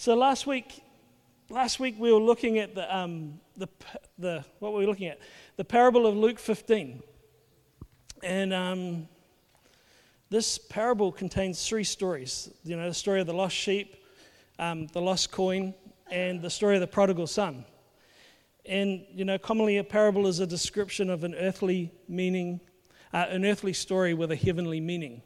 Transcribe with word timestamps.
So 0.00 0.14
last 0.14 0.46
week, 0.46 0.82
last 1.50 1.78
week 1.78 1.96
we 1.98 2.10
were 2.10 2.18
looking 2.18 2.58
at 2.58 2.74
the, 2.74 2.96
um, 2.96 3.38
the, 3.58 3.68
the 4.18 4.42
what 4.58 4.72
were 4.72 4.78
we 4.78 4.86
looking 4.86 5.08
at? 5.08 5.20
The 5.58 5.64
parable 5.66 6.06
of 6.06 6.16
Luke 6.16 6.38
15. 6.38 7.02
And 8.22 8.54
um, 8.54 9.08
this 10.30 10.56
parable 10.56 11.12
contains 11.12 11.68
three 11.68 11.84
stories. 11.84 12.50
You 12.64 12.78
know, 12.78 12.88
the 12.88 12.94
story 12.94 13.20
of 13.20 13.26
the 13.26 13.34
lost 13.34 13.54
sheep, 13.54 14.02
um, 14.58 14.86
the 14.86 15.02
lost 15.02 15.32
coin, 15.32 15.74
and 16.10 16.40
the 16.40 16.48
story 16.48 16.76
of 16.76 16.80
the 16.80 16.86
prodigal 16.86 17.26
son. 17.26 17.66
And, 18.64 19.04
you 19.12 19.26
know, 19.26 19.36
commonly 19.36 19.76
a 19.76 19.84
parable 19.84 20.26
is 20.26 20.40
a 20.40 20.46
description 20.46 21.10
of 21.10 21.24
an 21.24 21.34
earthly 21.34 21.92
meaning, 22.08 22.60
uh, 23.12 23.26
an 23.28 23.44
earthly 23.44 23.74
story 23.74 24.14
with 24.14 24.32
a 24.32 24.36
heavenly 24.36 24.80
meaning. 24.80 25.20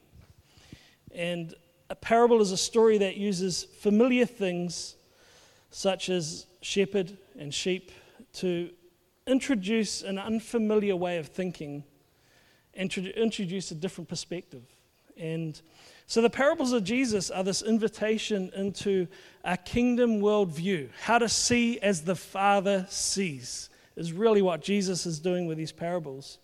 And 1.12 1.54
a 1.94 1.96
parable 1.96 2.40
is 2.40 2.50
a 2.50 2.56
story 2.56 2.98
that 2.98 3.16
uses 3.16 3.68
familiar 3.78 4.26
things 4.26 4.96
such 5.70 6.08
as 6.08 6.44
shepherd 6.60 7.16
and 7.38 7.54
sheep 7.54 7.92
to 8.32 8.70
introduce 9.28 10.02
an 10.02 10.18
unfamiliar 10.18 10.96
way 10.96 11.18
of 11.18 11.28
thinking 11.28 11.84
introduce 12.74 13.70
a 13.70 13.76
different 13.76 14.08
perspective. 14.08 14.64
And 15.16 15.62
so 16.08 16.20
the 16.20 16.30
parables 16.30 16.72
of 16.72 16.82
Jesus 16.82 17.30
are 17.30 17.44
this 17.44 17.62
invitation 17.62 18.50
into 18.56 19.06
a 19.44 19.56
kingdom 19.56 20.20
worldview, 20.20 20.88
how 21.00 21.18
to 21.18 21.28
see 21.28 21.78
as 21.78 22.02
the 22.02 22.16
Father 22.16 22.86
sees, 22.90 23.70
is 23.94 24.12
really 24.12 24.42
what 24.42 24.62
Jesus 24.62 25.06
is 25.06 25.20
doing 25.20 25.46
with 25.46 25.58
these 25.58 25.70
parables. 25.70 26.38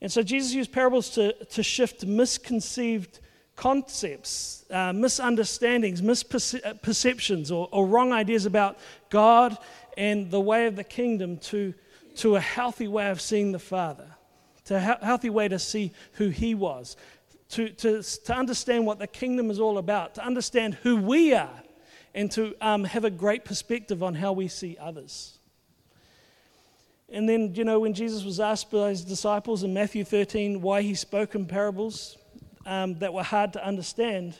And 0.00 0.10
so 0.10 0.22
Jesus 0.22 0.54
used 0.54 0.72
parables 0.72 1.10
to, 1.10 1.34
to 1.44 1.62
shift 1.62 2.06
misconceived 2.06 3.20
concepts, 3.62 4.64
uh, 4.72 4.92
misunderstandings, 4.92 6.02
misperceptions, 6.02 7.52
or, 7.52 7.68
or 7.70 7.86
wrong 7.86 8.12
ideas 8.12 8.44
about 8.44 8.76
God 9.08 9.56
and 9.96 10.32
the 10.32 10.40
way 10.40 10.66
of 10.66 10.74
the 10.74 10.82
kingdom 10.82 11.36
to, 11.38 11.72
to 12.16 12.34
a 12.34 12.40
healthy 12.40 12.88
way 12.88 13.08
of 13.08 13.20
seeing 13.20 13.52
the 13.52 13.60
Father, 13.60 14.08
to 14.64 14.74
a 14.74 14.80
healthy 14.80 15.30
way 15.30 15.46
to 15.46 15.60
see 15.60 15.92
who 16.14 16.30
He 16.30 16.56
was, 16.56 16.96
to, 17.50 17.68
to, 17.68 18.02
to 18.02 18.34
understand 18.34 18.84
what 18.84 18.98
the 18.98 19.06
kingdom 19.06 19.48
is 19.48 19.60
all 19.60 19.78
about, 19.78 20.16
to 20.16 20.26
understand 20.26 20.74
who 20.82 20.96
we 20.96 21.32
are, 21.32 21.62
and 22.16 22.32
to 22.32 22.56
um, 22.60 22.82
have 22.82 23.04
a 23.04 23.10
great 23.10 23.44
perspective 23.44 24.02
on 24.02 24.16
how 24.16 24.32
we 24.32 24.48
see 24.48 24.76
others. 24.80 25.38
And 27.08 27.28
then, 27.28 27.54
you 27.54 27.62
know, 27.62 27.78
when 27.78 27.94
Jesus 27.94 28.24
was 28.24 28.40
asked 28.40 28.72
by 28.72 28.88
his 28.88 29.04
disciples 29.04 29.62
in 29.62 29.72
Matthew 29.72 30.02
13 30.02 30.60
why 30.60 30.82
he 30.82 30.96
spoke 30.96 31.36
in 31.36 31.46
parables 31.46 32.16
um, 32.66 32.98
that 32.98 33.12
were 33.12 33.22
hard 33.22 33.52
to 33.54 33.66
understand, 33.66 34.38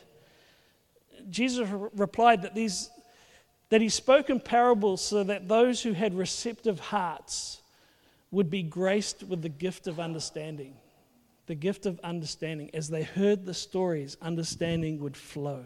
Jesus 1.29 1.67
re- 1.67 1.89
replied 1.95 2.43
that, 2.43 2.55
these, 2.55 2.89
that 3.69 3.81
he 3.81 3.89
spoke 3.89 4.29
in 4.29 4.39
parables 4.39 5.01
so 5.01 5.23
that 5.23 5.47
those 5.47 5.81
who 5.81 5.93
had 5.93 6.13
receptive 6.13 6.79
hearts 6.79 7.61
would 8.31 8.49
be 8.49 8.63
graced 8.63 9.23
with 9.23 9.41
the 9.41 9.49
gift 9.49 9.87
of 9.87 9.99
understanding 9.99 10.75
the 11.47 11.55
gift 11.55 11.85
of 11.85 11.99
understanding. 12.03 12.69
As 12.73 12.89
they 12.89 13.03
heard 13.03 13.45
the 13.45 13.53
stories, 13.53 14.17
understanding 14.21 14.99
would 14.99 15.17
flow. 15.17 15.63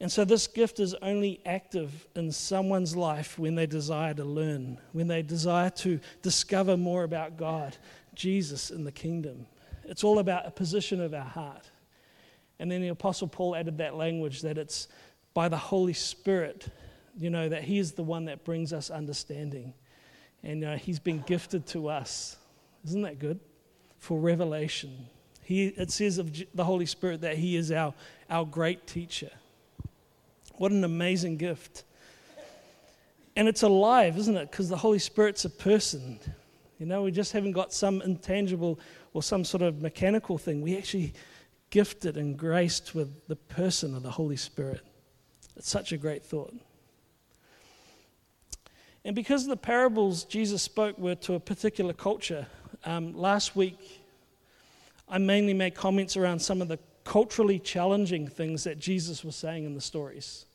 And 0.00 0.10
so, 0.10 0.24
this 0.24 0.46
gift 0.46 0.80
is 0.80 0.94
only 0.94 1.40
active 1.44 2.06
in 2.16 2.32
someone's 2.32 2.96
life 2.96 3.38
when 3.38 3.54
they 3.54 3.66
desire 3.66 4.14
to 4.14 4.24
learn, 4.24 4.78
when 4.92 5.08
they 5.08 5.20
desire 5.20 5.68
to 5.70 6.00
discover 6.22 6.78
more 6.78 7.04
about 7.04 7.36
God, 7.36 7.76
Jesus, 8.14 8.70
and 8.70 8.86
the 8.86 8.92
kingdom. 8.92 9.46
It's 9.90 10.02
all 10.02 10.18
about 10.18 10.46
a 10.46 10.50
position 10.50 11.02
of 11.02 11.12
our 11.12 11.20
heart. 11.20 11.70
And 12.58 12.70
then 12.70 12.80
the 12.80 12.88
Apostle 12.88 13.28
Paul 13.28 13.54
added 13.54 13.76
that 13.78 13.94
language 13.94 14.40
that 14.40 14.56
it's 14.56 14.88
by 15.34 15.48
the 15.48 15.58
Holy 15.58 15.92
Spirit, 15.92 16.68
you 17.18 17.28
know, 17.28 17.50
that 17.50 17.64
He 17.64 17.78
is 17.78 17.92
the 17.92 18.02
one 18.02 18.24
that 18.24 18.44
brings 18.44 18.72
us 18.72 18.88
understanding. 18.88 19.74
And 20.42 20.64
uh, 20.64 20.76
He's 20.76 20.98
been 20.98 21.22
gifted 21.26 21.66
to 21.68 21.88
us. 21.88 22.38
Isn't 22.84 23.02
that 23.02 23.18
good? 23.18 23.40
for 24.00 24.18
revelation. 24.18 25.06
He, 25.42 25.66
it 25.66 25.90
says 25.90 26.18
of 26.18 26.32
the 26.54 26.64
Holy 26.64 26.86
Spirit 26.86 27.20
that 27.20 27.36
He 27.36 27.54
is 27.54 27.70
our, 27.70 27.94
our 28.28 28.44
great 28.44 28.86
teacher. 28.86 29.30
What 30.56 30.72
an 30.72 30.82
amazing 30.82 31.36
gift. 31.36 31.84
And 33.36 33.46
it's 33.46 33.62
alive, 33.62 34.18
isn't 34.18 34.36
it? 34.36 34.50
Because 34.50 34.68
the 34.68 34.76
Holy 34.76 34.98
Spirit's 34.98 35.44
a 35.44 35.50
person. 35.50 36.18
You 36.78 36.86
know, 36.86 37.02
we 37.02 37.12
just 37.12 37.32
haven't 37.32 37.52
got 37.52 37.72
some 37.72 38.02
intangible 38.02 38.80
or 39.12 39.22
some 39.22 39.44
sort 39.44 39.62
of 39.62 39.80
mechanical 39.80 40.38
thing. 40.38 40.62
We 40.62 40.76
actually 40.76 41.14
gifted 41.70 42.16
and 42.16 42.36
graced 42.36 42.94
with 42.94 43.26
the 43.28 43.36
person 43.36 43.94
of 43.94 44.02
the 44.02 44.10
Holy 44.10 44.36
Spirit. 44.36 44.80
It's 45.56 45.68
such 45.68 45.92
a 45.92 45.96
great 45.96 46.24
thought. 46.24 46.54
And 49.04 49.16
because 49.16 49.46
the 49.46 49.56
parables 49.56 50.24
Jesus 50.24 50.62
spoke 50.62 50.98
were 50.98 51.14
to 51.16 51.34
a 51.34 51.40
particular 51.40 51.92
culture, 51.92 52.46
um, 52.84 53.16
last 53.16 53.56
week, 53.56 54.02
I 55.08 55.18
mainly 55.18 55.54
made 55.54 55.74
comments 55.74 56.16
around 56.16 56.40
some 56.40 56.60
of 56.60 56.68
the 56.68 56.78
culturally 57.04 57.58
challenging 57.58 58.28
things 58.28 58.64
that 58.64 58.78
Jesus 58.78 59.24
was 59.24 59.36
saying 59.36 59.64
in 59.64 59.74
the 59.74 59.80
stories. 59.80 60.46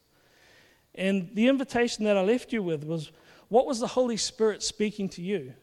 And 0.94 1.30
the 1.34 1.48
invitation 1.48 2.06
that 2.06 2.18
I 2.18 2.22
left 2.22 2.54
you 2.54 2.64
with 2.64 2.84
was 2.86 3.12
what 3.50 3.66
was 3.66 3.80
the 3.80 3.88
Holy 3.88 4.18
Spirit 4.18 4.64
speaking 4.64 5.10
to 5.10 5.22
you? 5.22 5.54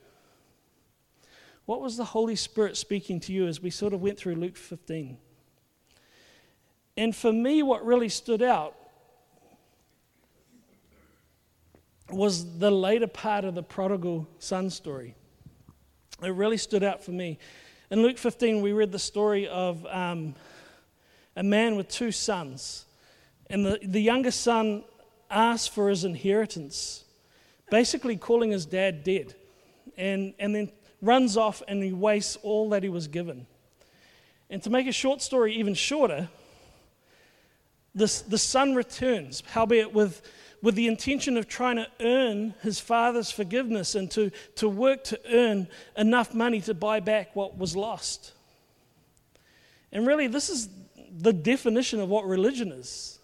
What 1.67 1.81
was 1.81 1.97
the 1.97 2.05
Holy 2.05 2.37
Spirit 2.37 2.77
speaking 2.77 3.21
to 3.21 3.33
you 3.33 3.47
as 3.47 3.61
we 3.61 3.71
sort 3.71 3.93
of 3.93 4.03
went 4.03 4.19
through 4.19 4.35
Luke 4.35 4.57
15? 4.57 5.17
And 6.97 7.17
for 7.17 7.33
me, 7.33 7.63
what 7.63 7.85
really 7.85 8.09
stood 8.09 8.43
out 8.43 8.75
was 12.11 12.59
the 12.59 12.71
later 12.71 13.07
part 13.07 13.45
of 13.45 13.55
the 13.55 13.63
prodigal 13.63 14.29
son 14.39 14.69
story 14.69 15.15
it 16.23 16.31
really 16.31 16.57
stood 16.57 16.85
out 16.85 17.03
for 17.03 17.11
me. 17.11 17.39
In 17.91 18.03
Luke 18.03 18.17
15, 18.17 18.63
we 18.63 18.73
read 18.73 18.93
the 18.93 18.99
story 18.99 19.49
of 19.49 19.85
um, 19.87 20.35
a 21.37 21.43
man 21.43 21.77
with 21.77 21.89
two 21.89 22.13
sons. 22.13 22.87
And 23.51 23.67
the, 23.67 23.79
the 23.83 24.01
youngest 24.01 24.41
son 24.41 24.85
asked 25.31 25.71
for 25.71 25.89
his 25.89 26.05
inheritance, 26.05 27.05
basically 27.71 28.17
calling 28.17 28.51
his 28.51 28.67
dad 28.67 29.03
dead, 29.03 29.35
and, 29.97 30.33
and 30.39 30.55
then 30.55 30.71
runs 31.03 31.37
off 31.37 31.63
and 31.69 31.83
he 31.83 31.93
wastes 31.93 32.37
all 32.43 32.71
that 32.71 32.83
he 32.83 32.89
was 32.89 33.09
given. 33.09 33.47
And 34.49 34.63
to 34.63 34.71
make 34.71 34.87
a 34.87 34.93
short 34.93 35.21
story 35.21 35.55
even 35.57 35.75
shorter, 35.75 36.29
this, 37.95 38.23
the 38.23 38.39
son 38.39 38.75
returns, 38.75 39.43
howbeit 39.53 39.93
with 39.93 40.23
with 40.63 40.77
the 40.77 40.87
intention 40.87 41.37
of 41.37 41.49
trying 41.49 41.77
to 41.77 41.89
earn 42.01 42.55
his 42.63 42.79
father's 42.79 43.31
forgiveness 43.31 43.97
and 43.97 44.11
to, 44.13 44.31
to 44.55 44.69
work 44.69 45.03
to 45.03 45.21
earn 45.31 45.67
enough 45.97 46.33
money 46.33 46.61
to 46.61 46.73
buy 46.73 47.01
back 47.01 47.35
what 47.35 47.59
was 47.59 47.75
lost. 47.75 48.33
And 49.91 50.07
really, 50.07 50.29
this 50.29 50.49
is 50.49 50.69
the 51.11 51.33
definition 51.33 52.01
of 52.01 52.09
what 52.09 52.25
religion 52.25 52.71
is. 52.71 53.19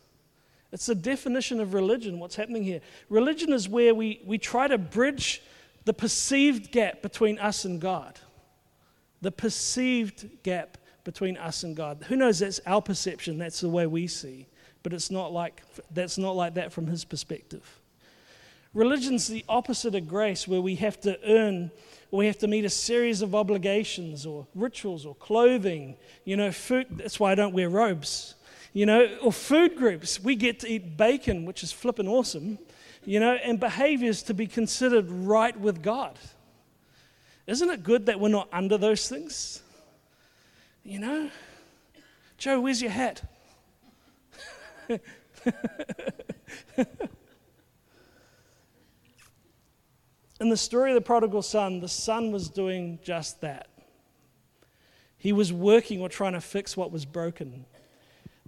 It's 0.72 0.86
the 0.86 0.96
definition 0.96 1.60
of 1.60 1.72
religion, 1.72 2.18
what's 2.18 2.36
happening 2.36 2.64
here. 2.64 2.80
Religion 3.08 3.52
is 3.52 3.68
where 3.68 3.94
we, 3.94 4.20
we 4.26 4.36
try 4.36 4.66
to 4.66 4.76
bridge 4.76 5.40
the 5.88 5.92
perceived 5.92 6.70
gap 6.70 7.02
between 7.02 7.38
us 7.38 7.64
and 7.64 7.80
God. 7.80 8.20
The 9.20 9.32
perceived 9.32 10.42
gap 10.42 10.78
between 11.02 11.36
us 11.36 11.64
and 11.64 11.74
God. 11.74 12.04
Who 12.08 12.16
knows 12.16 12.38
that's 12.38 12.60
our 12.66 12.80
perception, 12.80 13.38
that's 13.38 13.60
the 13.60 13.68
way 13.68 13.86
we 13.86 14.06
see 14.06 14.46
but 14.82 14.92
it's 14.92 15.10
not 15.10 15.32
like 15.32 15.62
that's 15.90 16.18
not 16.18 16.36
like 16.36 16.54
that 16.54 16.72
from 16.72 16.86
his 16.86 17.04
perspective. 17.04 17.80
Religion's 18.74 19.28
the 19.28 19.44
opposite 19.48 19.94
of 19.94 20.06
grace, 20.08 20.46
where 20.46 20.60
we 20.60 20.76
have 20.76 21.00
to 21.00 21.18
earn, 21.26 21.70
we 22.10 22.26
have 22.26 22.38
to 22.38 22.46
meet 22.46 22.64
a 22.64 22.70
series 22.70 23.22
of 23.22 23.34
obligations, 23.34 24.24
or 24.24 24.46
rituals, 24.54 25.04
or 25.04 25.14
clothing. 25.14 25.96
You 26.24 26.36
know, 26.36 26.52
food. 26.52 26.86
That's 26.90 27.18
why 27.18 27.32
I 27.32 27.34
don't 27.34 27.54
wear 27.54 27.68
robes. 27.68 28.34
You 28.72 28.86
know, 28.86 29.18
or 29.22 29.32
food 29.32 29.76
groups. 29.76 30.22
We 30.22 30.36
get 30.36 30.60
to 30.60 30.68
eat 30.68 30.96
bacon, 30.96 31.44
which 31.44 31.62
is 31.62 31.72
flippin' 31.72 32.06
awesome. 32.06 32.58
You 33.08 33.20
know, 33.20 33.32
and 33.36 33.58
behaviors 33.58 34.22
to 34.24 34.34
be 34.34 34.46
considered 34.46 35.10
right 35.10 35.58
with 35.58 35.82
God. 35.82 36.18
Isn't 37.46 37.70
it 37.70 37.82
good 37.82 38.04
that 38.04 38.20
we're 38.20 38.28
not 38.28 38.50
under 38.52 38.76
those 38.76 39.08
things? 39.08 39.62
You 40.84 40.98
know, 40.98 41.30
Joe, 42.36 42.60
where's 42.60 42.82
your 42.82 42.90
hat? 42.90 43.22
In 44.90 45.00
the 50.50 50.56
story 50.58 50.90
of 50.90 50.94
the 50.94 51.00
prodigal 51.00 51.40
son, 51.40 51.80
the 51.80 51.88
son 51.88 52.30
was 52.30 52.50
doing 52.50 52.98
just 53.02 53.40
that. 53.40 53.68
He 55.16 55.32
was 55.32 55.50
working 55.50 56.02
or 56.02 56.10
trying 56.10 56.34
to 56.34 56.42
fix 56.42 56.76
what 56.76 56.92
was 56.92 57.06
broken. 57.06 57.64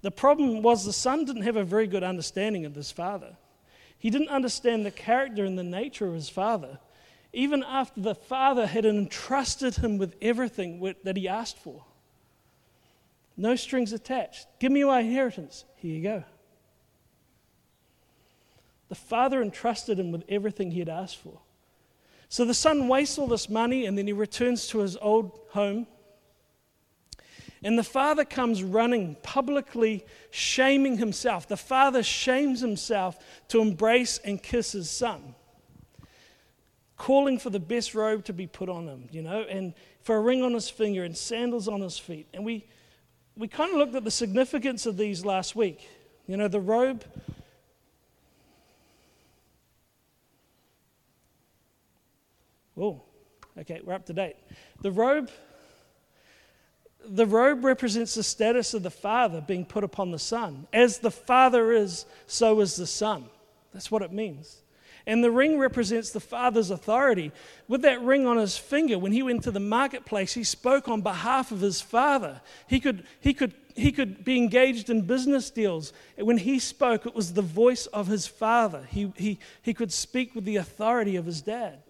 The 0.02 0.10
problem 0.10 0.60
was 0.60 0.84
the 0.84 0.92
son 0.92 1.24
didn't 1.24 1.44
have 1.44 1.56
a 1.56 1.64
very 1.64 1.86
good 1.86 2.04
understanding 2.04 2.66
of 2.66 2.74
his 2.74 2.92
father. 2.92 3.38
He 4.00 4.08
didn't 4.08 4.30
understand 4.30 4.84
the 4.84 4.90
character 4.90 5.44
and 5.44 5.58
the 5.58 5.62
nature 5.62 6.08
of 6.08 6.14
his 6.14 6.30
father, 6.30 6.78
even 7.34 7.62
after 7.62 8.00
the 8.00 8.14
father 8.14 8.66
had 8.66 8.86
entrusted 8.86 9.76
him 9.76 9.98
with 9.98 10.16
everything 10.22 10.94
that 11.04 11.18
he 11.18 11.28
asked 11.28 11.58
for. 11.58 11.84
No 13.36 13.56
strings 13.56 13.92
attached. 13.92 14.46
Give 14.58 14.72
me 14.72 14.82
my 14.84 15.00
inheritance. 15.00 15.64
Here 15.76 15.94
you 15.94 16.02
go. 16.02 16.24
The 18.88 18.94
father 18.94 19.42
entrusted 19.42 20.00
him 20.00 20.12
with 20.12 20.24
everything 20.28 20.70
he 20.70 20.80
had 20.80 20.88
asked 20.88 21.18
for. 21.18 21.38
So 22.30 22.46
the 22.46 22.54
son 22.54 22.88
wastes 22.88 23.18
all 23.18 23.26
this 23.26 23.50
money 23.50 23.84
and 23.84 23.98
then 23.98 24.06
he 24.06 24.14
returns 24.14 24.66
to 24.68 24.78
his 24.78 24.96
old 24.96 25.38
home. 25.50 25.86
And 27.62 27.78
the 27.78 27.84
father 27.84 28.24
comes 28.24 28.62
running, 28.62 29.16
publicly 29.22 30.06
shaming 30.30 30.96
himself. 30.96 31.46
The 31.46 31.58
father 31.58 32.02
shames 32.02 32.60
himself 32.60 33.18
to 33.48 33.60
embrace 33.60 34.18
and 34.24 34.42
kiss 34.42 34.72
his 34.72 34.88
son, 34.88 35.34
calling 36.96 37.38
for 37.38 37.50
the 37.50 37.60
best 37.60 37.94
robe 37.94 38.24
to 38.26 38.32
be 38.32 38.46
put 38.46 38.70
on 38.70 38.86
him, 38.86 39.08
you 39.12 39.20
know, 39.20 39.42
and 39.42 39.74
for 40.02 40.16
a 40.16 40.20
ring 40.20 40.42
on 40.42 40.54
his 40.54 40.70
finger 40.70 41.04
and 41.04 41.14
sandals 41.14 41.68
on 41.68 41.82
his 41.82 41.98
feet. 41.98 42.26
And 42.32 42.46
we, 42.46 42.64
we 43.36 43.46
kind 43.46 43.70
of 43.72 43.76
looked 43.76 43.94
at 43.94 44.04
the 44.04 44.10
significance 44.10 44.86
of 44.86 44.96
these 44.96 45.26
last 45.26 45.54
week. 45.54 45.86
You 46.26 46.38
know, 46.38 46.48
the 46.48 46.60
robe. 46.60 47.04
Oh, 52.78 53.02
okay, 53.58 53.82
we're 53.84 53.92
up 53.92 54.06
to 54.06 54.14
date. 54.14 54.36
The 54.80 54.90
robe 54.90 55.30
the 57.06 57.26
robe 57.26 57.64
represents 57.64 58.14
the 58.14 58.22
status 58.22 58.74
of 58.74 58.82
the 58.82 58.90
Father 58.90 59.40
being 59.40 59.64
put 59.64 59.84
upon 59.84 60.10
the 60.10 60.18
Son. 60.18 60.66
As 60.72 60.98
the 60.98 61.10
Father 61.10 61.72
is, 61.72 62.06
so 62.26 62.60
is 62.60 62.76
the 62.76 62.86
Son. 62.86 63.24
That's 63.72 63.90
what 63.90 64.02
it 64.02 64.12
means. 64.12 64.62
And 65.06 65.24
the 65.24 65.30
ring 65.30 65.58
represents 65.58 66.10
the 66.10 66.20
Father's 66.20 66.70
authority. 66.70 67.32
With 67.68 67.82
that 67.82 68.02
ring 68.02 68.26
on 68.26 68.36
his 68.36 68.56
finger, 68.58 68.98
when 68.98 69.12
he 69.12 69.22
went 69.22 69.42
to 69.44 69.50
the 69.50 69.60
marketplace, 69.60 70.34
he 70.34 70.44
spoke 70.44 70.88
on 70.88 71.00
behalf 71.00 71.50
of 71.50 71.60
his 71.60 71.80
Father. 71.80 72.40
He 72.66 72.80
could, 72.80 73.04
he 73.20 73.32
could, 73.32 73.54
he 73.74 73.92
could 73.92 74.24
be 74.24 74.36
engaged 74.36 74.90
in 74.90 75.02
business 75.02 75.50
deals. 75.50 75.92
When 76.16 76.38
he 76.38 76.58
spoke, 76.58 77.06
it 77.06 77.14
was 77.14 77.32
the 77.32 77.42
voice 77.42 77.86
of 77.86 78.08
his 78.08 78.26
Father. 78.26 78.86
He, 78.90 79.12
he, 79.16 79.38
he 79.62 79.74
could 79.74 79.92
speak 79.92 80.34
with 80.34 80.44
the 80.44 80.56
authority 80.56 81.16
of 81.16 81.26
his 81.26 81.40
dad. 81.40 81.82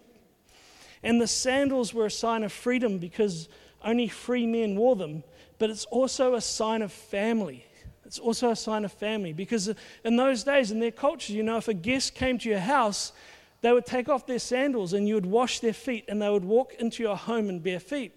And 1.03 1.21
the 1.21 1.27
sandals 1.27 1.93
were 1.93 2.07
a 2.07 2.11
sign 2.11 2.45
of 2.45 2.53
freedom 2.53 2.99
because 2.99 3.49
only 3.85 4.09
free 4.09 4.47
men 4.47 4.77
wore 4.77 4.97
them, 4.97 5.25
but 5.59 5.71
it's 5.71 5.85
also 5.87 6.35
a 6.35 6.41
sign 6.41 6.83
of 6.83 6.93
family. 6.93 7.67
It's 8.05 8.19
also 8.19 8.51
a 8.51 8.57
sign 8.57 8.85
of 8.85 8.93
family 8.93 9.33
because 9.33 9.73
in 10.05 10.17
those 10.17 10.43
days, 10.43 10.71
in 10.71 10.81
their 10.81 10.91
culture, 10.91 11.33
you 11.33 11.43
know, 11.43 11.59
if 11.59 11.69
a 11.69 11.75
guest 11.75 12.15
came 12.15 12.39
to 12.39 12.49
your 12.49 12.59
house, 12.59 13.13
they 13.61 13.73
would 13.73 13.87
take 13.87 14.09
off 14.09 14.27
their 14.27 14.39
sandals 14.39 14.95
and 14.95 15.07
you 15.07 15.15
would 15.15 15.27
wash 15.27 15.61
their 15.61 15.73
feet 15.73 16.07
and 16.09 16.21
they 16.21 16.29
would 16.29 16.45
walk 16.45 16.75
into 16.81 17.03
your 17.03 17.17
home 17.17 17.49
in 17.49 17.61
bare 17.61 17.79
feet. 17.79 18.13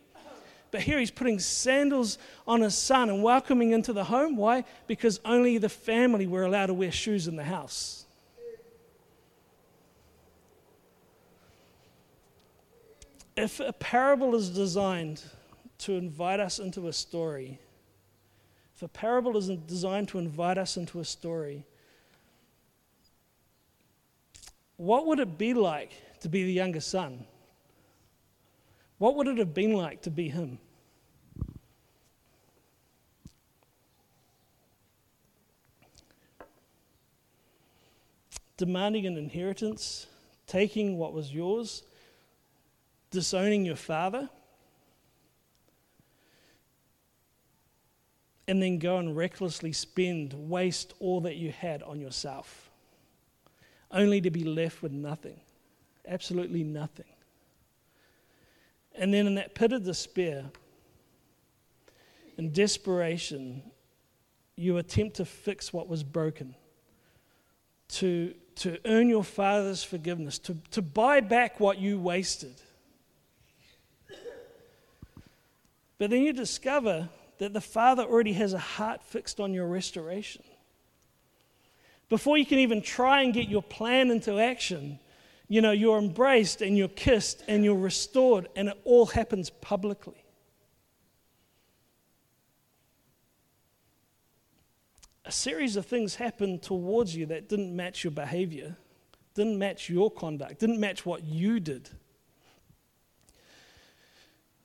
But 0.71 0.81
here 0.81 0.97
he's 0.97 1.11
putting 1.11 1.37
sandals 1.37 2.17
on 2.47 2.61
his 2.61 2.75
son 2.75 3.11
and 3.11 3.21
welcoming 3.21 3.73
into 3.73 3.93
the 3.93 4.05
home. 4.05 4.35
Why? 4.35 4.63
Because 4.87 5.19
only 5.23 5.59
the 5.59 5.69
family 5.69 6.25
were 6.25 6.45
allowed 6.45 6.67
to 6.67 6.73
wear 6.73 6.91
shoes 6.91 7.27
in 7.27 7.35
the 7.35 7.43
house. 7.43 8.05
If 13.35 13.59
a 13.59 13.73
parable 13.73 14.33
is 14.33 14.49
designed 14.49 15.21
to 15.79 15.93
invite 15.93 16.39
us 16.39 16.59
into 16.59 16.87
a 16.87 16.93
story, 16.93 17.59
if 18.75 18.81
a 18.81 18.87
parable 18.87 19.37
isn't 19.37 19.67
designed 19.67 20.07
to 20.09 20.19
invite 20.19 20.57
us 20.57 20.77
into 20.77 20.99
a 20.99 21.05
story, 21.05 21.65
what 24.77 25.05
would 25.05 25.19
it 25.19 25.37
be 25.37 25.53
like 25.53 25.91
to 26.21 26.29
be 26.29 26.43
the 26.43 26.51
younger 26.51 26.79
son? 26.79 27.25
What 28.97 29.15
would 29.15 29.27
it 29.27 29.37
have 29.37 29.53
been 29.53 29.73
like 29.73 30.01
to 30.03 30.09
be 30.09 30.29
him? 30.29 30.59
Demanding 38.57 39.05
an 39.05 39.17
inheritance, 39.17 40.07
taking 40.47 40.97
what 40.97 41.13
was 41.13 41.33
yours, 41.33 41.83
disowning 43.11 43.65
your 43.65 43.75
father 43.75 44.29
and 48.47 48.61
then 48.61 48.77
go 48.77 48.97
and 48.97 49.15
recklessly 49.15 49.71
spend, 49.71 50.33
waste 50.33 50.93
all 50.99 51.21
that 51.21 51.35
you 51.35 51.51
had 51.51 51.81
on 51.83 51.99
yourself, 51.99 52.69
only 53.91 54.19
to 54.21 54.29
be 54.29 54.43
left 54.43 54.81
with 54.81 54.91
nothing, 54.91 55.39
absolutely 56.07 56.63
nothing. 56.63 57.05
And 58.95 59.13
then 59.13 59.27
in 59.27 59.35
that 59.35 59.55
pit 59.55 59.71
of 59.71 59.83
despair 59.83 60.45
and 62.37 62.53
desperation, 62.53 63.63
you 64.55 64.77
attempt 64.77 65.15
to 65.17 65.25
fix 65.25 65.71
what 65.71 65.87
was 65.87 66.03
broken, 66.03 66.53
to, 67.89 68.33
to 68.55 68.77
earn 68.85 69.09
your 69.09 69.23
father's 69.23 69.83
forgiveness, 69.83 70.37
to, 70.39 70.57
to 70.71 70.81
buy 70.81 71.21
back 71.21 71.59
what 71.59 71.79
you 71.79 71.99
wasted. 71.99 72.55
But 75.97 76.09
then 76.09 76.23
you 76.23 76.33
discover 76.33 77.07
that 77.39 77.53
the 77.53 77.61
Father 77.61 78.03
already 78.03 78.33
has 78.33 78.53
a 78.53 78.59
heart 78.59 79.03
fixed 79.03 79.39
on 79.39 79.53
your 79.53 79.67
restoration. 79.67 80.43
Before 82.09 82.37
you 82.37 82.45
can 82.45 82.59
even 82.59 82.81
try 82.81 83.21
and 83.21 83.33
get 83.33 83.49
your 83.49 83.63
plan 83.63 84.11
into 84.11 84.39
action, 84.39 84.99
you 85.47 85.61
know, 85.61 85.71
you're 85.71 85.97
embraced 85.97 86.61
and 86.61 86.77
you're 86.77 86.87
kissed 86.87 87.43
and 87.47 87.63
you're 87.63 87.75
restored, 87.75 88.47
and 88.55 88.69
it 88.69 88.79
all 88.83 89.07
happens 89.07 89.49
publicly. 89.49 90.23
A 95.25 95.31
series 95.31 95.75
of 95.75 95.85
things 95.85 96.15
happened 96.15 96.61
towards 96.61 97.15
you 97.15 97.25
that 97.27 97.49
didn't 97.49 97.75
match 97.75 98.03
your 98.03 98.11
behavior, 98.11 98.75
didn't 99.33 99.57
match 99.57 99.89
your 99.89 100.11
conduct, 100.11 100.59
didn't 100.59 100.79
match 100.79 101.05
what 101.05 101.23
you 101.23 101.59
did 101.59 101.89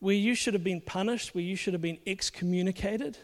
where 0.00 0.14
you 0.14 0.34
should 0.34 0.54
have 0.54 0.64
been 0.64 0.80
punished, 0.80 1.34
where 1.34 1.44
you 1.44 1.56
should 1.56 1.74
have 1.74 1.82
been 1.82 1.98
excommunicated. 2.06 3.18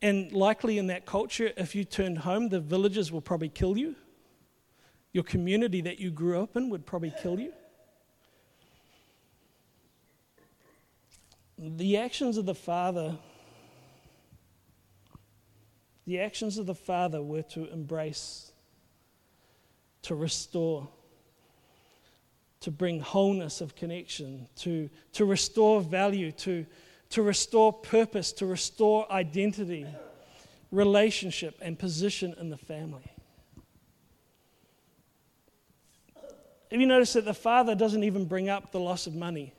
And 0.00 0.32
likely 0.32 0.78
in 0.78 0.86
that 0.86 1.06
culture, 1.06 1.52
if 1.56 1.74
you 1.74 1.84
turned 1.84 2.18
home, 2.18 2.48
the 2.48 2.60
villagers 2.60 3.10
will 3.10 3.20
probably 3.20 3.48
kill 3.48 3.76
you. 3.76 3.96
Your 5.12 5.24
community 5.24 5.80
that 5.82 5.98
you 5.98 6.10
grew 6.10 6.40
up 6.40 6.56
in 6.56 6.70
would 6.70 6.86
probably 6.86 7.12
kill 7.20 7.40
you. 7.40 7.52
The 11.58 11.96
actions 11.96 12.36
of 12.36 12.46
the 12.46 12.54
Father, 12.54 13.18
the 16.06 16.20
actions 16.20 16.56
of 16.56 16.66
the 16.66 16.74
Father 16.74 17.20
were 17.20 17.42
to 17.42 17.70
embrace, 17.72 18.52
to 20.02 20.14
restore, 20.14 20.88
to 22.60 22.70
bring 22.70 23.00
wholeness 23.00 23.60
of 23.60 23.76
connection, 23.76 24.48
to, 24.56 24.90
to 25.12 25.24
restore 25.24 25.80
value, 25.80 26.32
to, 26.32 26.66
to 27.10 27.22
restore 27.22 27.72
purpose, 27.72 28.32
to 28.32 28.46
restore 28.46 29.10
identity, 29.12 29.86
relationship, 30.70 31.56
and 31.60 31.78
position 31.78 32.34
in 32.40 32.50
the 32.50 32.56
family. 32.56 33.12
Have 36.70 36.80
you 36.80 36.86
noticed 36.86 37.14
that 37.14 37.24
the 37.24 37.34
father 37.34 37.74
doesn't 37.74 38.04
even 38.04 38.26
bring 38.26 38.48
up 38.48 38.72
the 38.72 38.80
loss 38.80 39.06
of 39.06 39.14
money? 39.14 39.54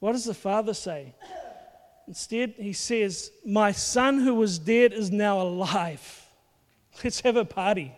What 0.00 0.12
does 0.12 0.24
the 0.24 0.34
father 0.34 0.74
say? 0.74 1.14
Instead, 2.06 2.54
he 2.58 2.72
says, 2.72 3.30
My 3.44 3.72
son 3.72 4.20
who 4.20 4.34
was 4.34 4.58
dead 4.58 4.92
is 4.92 5.10
now 5.10 5.40
alive. 5.40 6.26
Let's 7.04 7.20
have 7.20 7.36
a 7.36 7.44
party. 7.44 7.92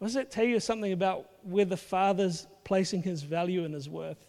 Does 0.00 0.14
that 0.14 0.30
tell 0.30 0.44
you 0.44 0.60
something 0.60 0.92
about 0.92 1.28
where 1.42 1.64
the 1.64 1.76
Father's 1.76 2.46
placing 2.64 3.02
his 3.02 3.22
value 3.22 3.64
and 3.64 3.74
his 3.74 3.88
worth? 3.88 4.24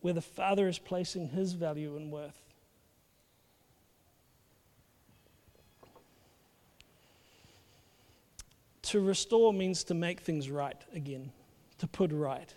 Where 0.00 0.14
the 0.14 0.20
Father 0.20 0.68
is 0.68 0.78
placing 0.78 1.28
his 1.28 1.54
value 1.54 1.96
and 1.96 2.12
worth. 2.12 2.38
To 8.82 9.00
restore 9.00 9.52
means 9.52 9.82
to 9.84 9.94
make 9.94 10.20
things 10.20 10.50
right 10.50 10.80
again, 10.94 11.32
to 11.78 11.88
put 11.88 12.12
right. 12.12 12.54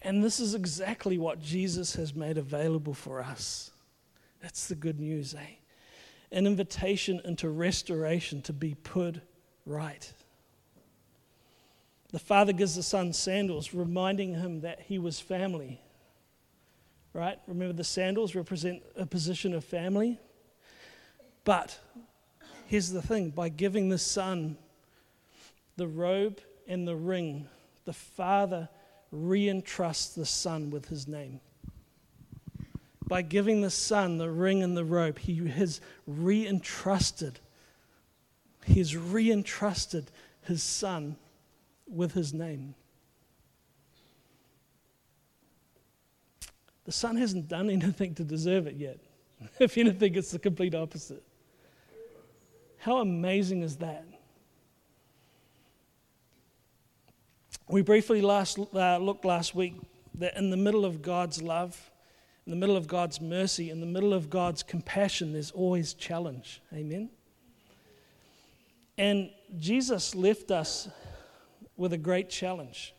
And 0.00 0.24
this 0.24 0.40
is 0.40 0.54
exactly 0.54 1.18
what 1.18 1.42
Jesus 1.42 1.94
has 1.96 2.14
made 2.14 2.38
available 2.38 2.94
for 2.94 3.20
us. 3.20 3.70
That's 4.40 4.68
the 4.68 4.74
good 4.74 4.98
news, 4.98 5.34
eh? 5.34 5.59
An 6.32 6.46
invitation 6.46 7.20
into 7.24 7.48
restoration 7.48 8.42
to 8.42 8.52
be 8.52 8.74
put 8.74 9.20
right. 9.66 10.12
The 12.12 12.18
father 12.18 12.52
gives 12.52 12.74
the 12.74 12.82
son 12.82 13.12
sandals, 13.12 13.72
reminding 13.72 14.34
him 14.34 14.60
that 14.62 14.80
he 14.80 14.98
was 14.98 15.20
family. 15.20 15.80
Right? 17.12 17.38
Remember, 17.46 17.72
the 17.72 17.84
sandals 17.84 18.34
represent 18.34 18.82
a 18.96 19.06
position 19.06 19.54
of 19.54 19.64
family. 19.64 20.18
But 21.44 21.78
here's 22.66 22.90
the 22.90 23.02
thing 23.02 23.30
by 23.30 23.48
giving 23.48 23.88
the 23.88 23.98
son 23.98 24.56
the 25.76 25.88
robe 25.88 26.40
and 26.68 26.86
the 26.86 26.96
ring, 26.96 27.48
the 27.84 27.92
father 27.92 28.68
reentrusts 29.12 30.14
the 30.14 30.26
son 30.26 30.70
with 30.70 30.88
his 30.88 31.08
name. 31.08 31.40
By 33.10 33.22
giving 33.22 33.60
the 33.60 33.70
son 33.70 34.18
the 34.18 34.30
ring 34.30 34.62
and 34.62 34.76
the 34.76 34.84
robe, 34.84 35.18
he 35.18 35.48
has 35.48 35.80
re-entrusted, 36.06 37.40
he 38.64 38.78
has 38.78 38.96
re-entrusted 38.96 40.12
his 40.42 40.62
son 40.62 41.16
with 41.88 42.12
his 42.12 42.32
name. 42.32 42.76
The 46.84 46.92
son 46.92 47.16
hasn't 47.16 47.48
done 47.48 47.68
anything 47.70 48.14
to 48.14 48.22
deserve 48.22 48.68
it 48.68 48.76
yet. 48.76 48.98
if 49.58 49.76
anything, 49.76 50.14
it's 50.14 50.30
the 50.30 50.38
complete 50.38 50.76
opposite. 50.76 51.24
How 52.78 52.98
amazing 52.98 53.62
is 53.62 53.76
that? 53.78 54.04
We 57.68 57.82
briefly 57.82 58.22
last, 58.22 58.56
uh, 58.72 58.98
looked 58.98 59.24
last 59.24 59.56
week 59.56 59.74
that 60.14 60.36
in 60.36 60.50
the 60.50 60.56
middle 60.56 60.84
of 60.84 61.02
God's 61.02 61.42
love, 61.42 61.89
in 62.50 62.58
the 62.58 62.66
middle 62.66 62.76
of 62.76 62.88
God's 62.88 63.20
mercy, 63.20 63.70
in 63.70 63.78
the 63.78 63.86
middle 63.86 64.12
of 64.12 64.28
God's 64.28 64.64
compassion, 64.64 65.34
there's 65.34 65.52
always 65.52 65.94
challenge. 65.94 66.60
Amen? 66.74 67.08
And 68.98 69.30
Jesus 69.60 70.16
left 70.16 70.50
us 70.50 70.88
with 71.76 71.92
a 71.92 71.96
great 71.96 72.28
challenge. 72.28 72.92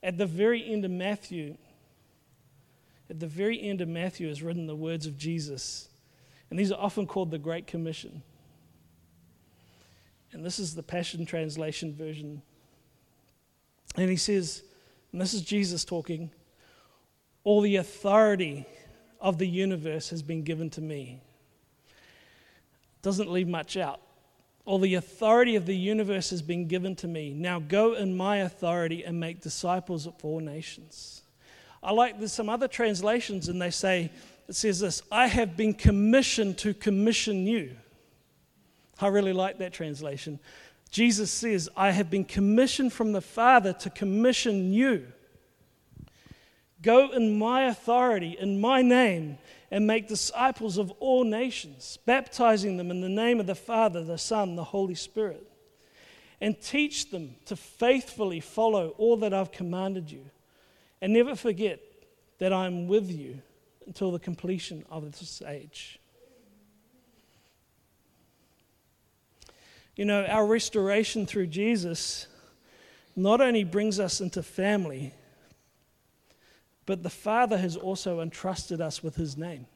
At 0.00 0.16
the 0.16 0.26
very 0.26 0.64
end 0.64 0.84
of 0.84 0.92
Matthew, 0.92 1.56
at 3.10 3.18
the 3.18 3.26
very 3.26 3.60
end 3.60 3.80
of 3.80 3.88
Matthew 3.88 4.28
is 4.28 4.44
written 4.44 4.68
the 4.68 4.76
words 4.76 5.06
of 5.06 5.18
Jesus. 5.18 5.88
And 6.50 6.56
these 6.56 6.70
are 6.70 6.80
often 6.80 7.08
called 7.08 7.32
the 7.32 7.38
Great 7.38 7.66
Commission. 7.66 8.22
And 10.30 10.46
this 10.46 10.60
is 10.60 10.76
the 10.76 10.84
Passion 10.84 11.26
Translation 11.26 11.92
version. 11.96 12.42
And 13.96 14.08
he 14.08 14.16
says, 14.16 14.62
and 15.10 15.20
this 15.20 15.34
is 15.34 15.42
Jesus 15.42 15.84
talking, 15.84 16.30
all 17.50 17.62
the 17.62 17.74
authority 17.74 18.64
of 19.20 19.38
the 19.38 19.48
universe 19.48 20.10
has 20.10 20.22
been 20.22 20.44
given 20.44 20.70
to 20.70 20.80
me. 20.80 21.20
Doesn't 23.02 23.28
leave 23.28 23.48
much 23.48 23.76
out. 23.76 24.00
All 24.64 24.78
the 24.78 24.94
authority 24.94 25.56
of 25.56 25.66
the 25.66 25.76
universe 25.76 26.30
has 26.30 26.42
been 26.42 26.68
given 26.68 26.94
to 26.94 27.08
me. 27.08 27.34
Now 27.34 27.58
go 27.58 27.94
in 27.94 28.16
my 28.16 28.36
authority 28.36 29.02
and 29.04 29.18
make 29.18 29.40
disciples 29.40 30.06
of 30.06 30.14
all 30.22 30.38
nations. 30.38 31.22
I 31.82 31.90
like 31.90 32.20
there's 32.20 32.32
some 32.32 32.48
other 32.48 32.68
translations, 32.68 33.48
and 33.48 33.60
they 33.60 33.72
say, 33.72 34.12
it 34.46 34.54
says 34.54 34.78
this 34.78 35.02
I 35.10 35.26
have 35.26 35.56
been 35.56 35.74
commissioned 35.74 36.56
to 36.58 36.72
commission 36.72 37.48
you. 37.48 37.74
I 39.00 39.08
really 39.08 39.32
like 39.32 39.58
that 39.58 39.72
translation. 39.72 40.38
Jesus 40.92 41.32
says, 41.32 41.68
I 41.76 41.90
have 41.90 42.10
been 42.10 42.24
commissioned 42.24 42.92
from 42.92 43.10
the 43.10 43.20
Father 43.20 43.72
to 43.72 43.90
commission 43.90 44.72
you. 44.72 45.08
Go 46.82 47.10
in 47.10 47.38
my 47.38 47.64
authority, 47.64 48.36
in 48.38 48.60
my 48.60 48.80
name, 48.80 49.38
and 49.70 49.86
make 49.86 50.08
disciples 50.08 50.78
of 50.78 50.90
all 50.92 51.24
nations, 51.24 51.98
baptizing 52.06 52.76
them 52.76 52.90
in 52.90 53.00
the 53.00 53.08
name 53.08 53.38
of 53.38 53.46
the 53.46 53.54
Father, 53.54 54.02
the 54.02 54.18
Son, 54.18 54.56
the 54.56 54.64
Holy 54.64 54.94
Spirit, 54.94 55.46
and 56.40 56.60
teach 56.60 57.10
them 57.10 57.36
to 57.44 57.54
faithfully 57.54 58.40
follow 58.40 58.94
all 58.96 59.18
that 59.18 59.34
I've 59.34 59.52
commanded 59.52 60.10
you. 60.10 60.24
And 61.02 61.12
never 61.12 61.36
forget 61.36 61.80
that 62.38 62.52
I'm 62.52 62.88
with 62.88 63.10
you 63.10 63.42
until 63.86 64.10
the 64.10 64.18
completion 64.18 64.84
of 64.90 65.04
this 65.04 65.42
age. 65.46 65.98
You 69.96 70.06
know, 70.06 70.24
our 70.24 70.46
restoration 70.46 71.26
through 71.26 71.48
Jesus 71.48 72.26
not 73.14 73.42
only 73.42 73.64
brings 73.64 74.00
us 74.00 74.20
into 74.20 74.42
family, 74.42 75.12
but 76.90 77.04
the 77.04 77.08
Father 77.08 77.56
has 77.56 77.76
also 77.76 78.18
entrusted 78.20 78.80
us 78.80 79.00
with 79.00 79.14
His 79.14 79.36
name. 79.36 79.66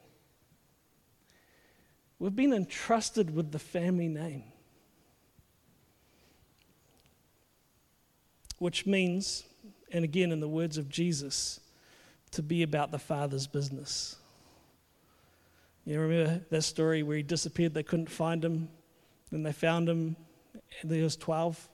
We've 2.19 2.35
been 2.35 2.51
entrusted 2.51 3.33
with 3.33 3.53
the 3.53 3.57
family 3.57 4.09
name, 4.09 4.43
which 8.59 8.85
means 8.85 9.45
and 9.93 10.03
again, 10.03 10.33
in 10.33 10.41
the 10.41 10.49
words 10.49 10.77
of 10.77 10.89
Jesus, 10.89 11.61
to 12.31 12.43
be 12.43 12.63
about 12.63 12.91
the 12.91 12.99
Father's 12.99 13.47
business. 13.47 14.17
You 15.85 16.01
remember 16.01 16.41
that 16.49 16.63
story 16.63 17.01
where 17.01 17.15
he 17.15 17.23
disappeared, 17.23 17.73
they 17.73 17.83
couldn't 17.83 18.09
find 18.09 18.43
him, 18.43 18.67
and 19.31 19.45
they 19.45 19.53
found 19.53 19.87
him, 19.87 20.17
and 20.81 20.91
he 20.91 21.01
was 21.01 21.15
12. 21.15 21.69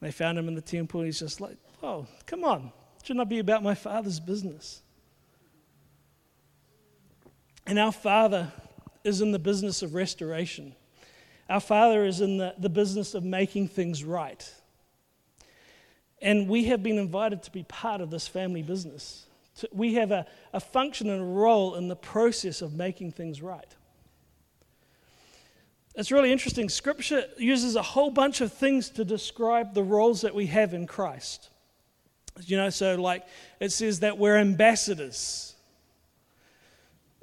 They 0.00 0.12
found 0.12 0.38
him 0.38 0.46
in 0.46 0.54
the 0.54 0.60
temple, 0.60 1.00
and 1.00 1.08
he's 1.08 1.18
just 1.18 1.40
like, 1.40 1.56
oh, 1.82 2.06
come 2.24 2.44
on, 2.44 2.70
shouldn't 3.04 3.20
I 3.20 3.28
be 3.28 3.38
about 3.38 3.62
my 3.62 3.74
Father's 3.74 4.18
business? 4.18 4.80
And 7.66 7.78
our 7.78 7.92
Father 7.92 8.50
is 9.04 9.20
in 9.20 9.30
the 9.30 9.38
business 9.38 9.82
of 9.82 9.94
restoration. 9.94 10.74
Our 11.50 11.60
Father 11.60 12.06
is 12.06 12.22
in 12.22 12.38
the, 12.38 12.54
the 12.58 12.70
business 12.70 13.14
of 13.14 13.22
making 13.22 13.68
things 13.68 14.02
right. 14.04 14.50
And 16.22 16.48
we 16.48 16.64
have 16.64 16.82
been 16.82 16.96
invited 16.96 17.42
to 17.42 17.50
be 17.50 17.64
part 17.64 18.00
of 18.00 18.10
this 18.10 18.26
family 18.26 18.62
business. 18.62 19.26
We 19.70 19.94
have 19.94 20.10
a, 20.10 20.26
a 20.54 20.60
function 20.60 21.10
and 21.10 21.20
a 21.20 21.24
role 21.24 21.74
in 21.74 21.88
the 21.88 21.96
process 21.96 22.62
of 22.62 22.72
making 22.72 23.12
things 23.12 23.42
right. 23.42 23.74
It's 25.94 26.10
really 26.10 26.32
interesting. 26.32 26.70
Scripture 26.70 27.24
uses 27.36 27.76
a 27.76 27.82
whole 27.82 28.10
bunch 28.10 28.40
of 28.40 28.50
things 28.50 28.88
to 28.90 29.04
describe 29.04 29.74
the 29.74 29.82
roles 29.82 30.22
that 30.22 30.34
we 30.34 30.46
have 30.46 30.72
in 30.72 30.86
Christ. 30.86 31.50
You 32.42 32.56
know, 32.56 32.70
so 32.70 32.96
like 32.96 33.26
it 33.60 33.70
says 33.70 34.00
that 34.00 34.18
we're 34.18 34.36
ambassadors, 34.36 35.54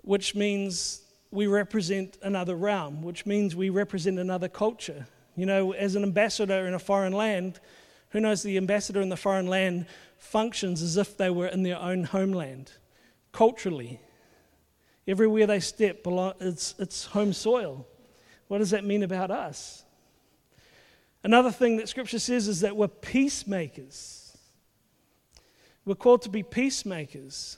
which 0.04 0.36
means 0.36 1.02
we 1.32 1.48
represent 1.48 2.18
another 2.22 2.56
realm, 2.56 3.02
which 3.02 3.26
means 3.26 3.56
we 3.56 3.70
represent 3.70 4.20
another 4.20 4.48
culture. 4.48 5.08
You 5.36 5.46
know, 5.46 5.72
as 5.74 5.96
an 5.96 6.04
ambassador 6.04 6.66
in 6.68 6.74
a 6.74 6.80
foreign 6.80 7.14
land, 7.14 7.60
who 8.10 8.20
knows 8.20 8.44
the 8.44 8.58
ambassador 8.58 9.02
in 9.02 9.10
the 9.10 9.18
foreign 9.18 9.48
land 9.48 9.86
functions 10.18 10.82
as 10.82 10.98
if 10.98 11.18
they 11.18 11.30
were 11.30 11.48
in 11.48 11.64
their 11.64 11.80
own 11.80 12.04
homeland, 12.04 12.72
culturally. 13.32 14.00
Everywhere 15.08 15.48
they 15.48 15.60
step, 15.60 16.02
it's, 16.06 16.76
it's 16.78 17.06
home 17.06 17.34
soil. 17.34 17.88
What 18.48 18.60
does 18.60 18.72
that 18.72 18.86
mean 18.86 19.04
about 19.04 19.32
us? 19.32 19.84
Another 21.24 21.52
thing 21.52 21.78
that 21.78 21.88
Scripture 21.88 22.20
says 22.20 22.48
is 22.48 22.62
that 22.62 22.76
we're 22.76 22.88
peacemakers. 22.88 24.21
We're 25.92 25.96
called 25.96 26.22
to 26.22 26.30
be 26.30 26.42
peacemakers. 26.42 27.58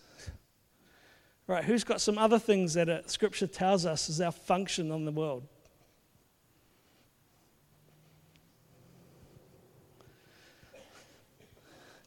Right, 1.46 1.64
who's 1.64 1.84
got 1.84 2.02
some 2.02 2.18
other 2.18 2.40
things 2.40 2.74
that 2.74 2.90
uh, 2.90 3.06
Scripture 3.06 3.46
tells 3.46 3.86
us 3.86 4.10
is 4.10 4.20
our 4.20 4.32
function 4.32 4.90
on 4.90 5.06
the 5.06 5.12
world? 5.12 5.48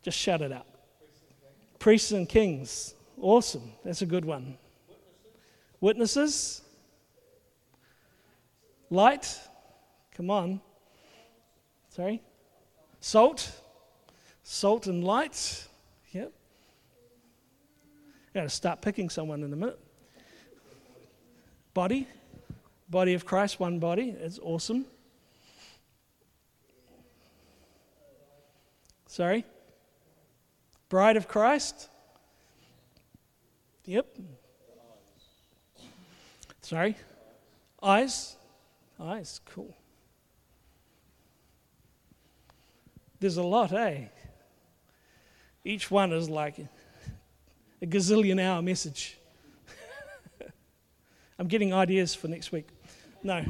Just 0.02 0.18
shout 0.18 0.42
it 0.42 0.50
out. 0.50 0.66
Priests 1.78 2.10
and 2.10 2.28
kings. 2.28 2.94
Awesome. 3.20 3.70
That's 3.84 4.02
a 4.02 4.06
good 4.06 4.24
one. 4.24 4.58
Witnesses. 5.80 6.60
Light. 8.90 9.38
Come 10.16 10.30
on. 10.30 10.60
Sorry. 11.90 12.20
Salt. 12.98 13.48
Salt 14.42 14.88
and 14.88 15.04
light. 15.04 15.68
Yep. 18.36 18.42
Got 18.42 18.50
to 18.50 18.54
start 18.54 18.82
picking 18.82 19.08
someone 19.08 19.42
in 19.42 19.50
a 19.50 19.56
minute. 19.56 19.80
Body. 21.72 22.06
Body 22.90 23.14
of 23.14 23.24
Christ, 23.24 23.58
one 23.58 23.78
body. 23.78 24.10
It's 24.10 24.38
awesome. 24.42 24.84
Sorry. 29.06 29.46
Bride 30.90 31.16
of 31.16 31.28
Christ? 31.28 31.88
Yep. 33.86 34.06
Sorry? 36.60 36.94
Eyes? 37.82 38.36
Eyes, 39.00 39.40
cool. 39.46 39.74
There's 43.18 43.38
a 43.38 43.42
lot, 43.42 43.72
eh? 43.72 44.08
Each 45.64 45.90
one 45.90 46.12
is 46.12 46.28
like 46.28 46.58
a 47.86 47.88
gazillion 47.88 48.40
hour 48.40 48.60
message. 48.62 49.16
I'm 51.38 51.46
getting 51.46 51.72
ideas 51.72 52.14
for 52.14 52.28
next 52.28 52.52
week. 52.52 52.68
No. 53.22 53.44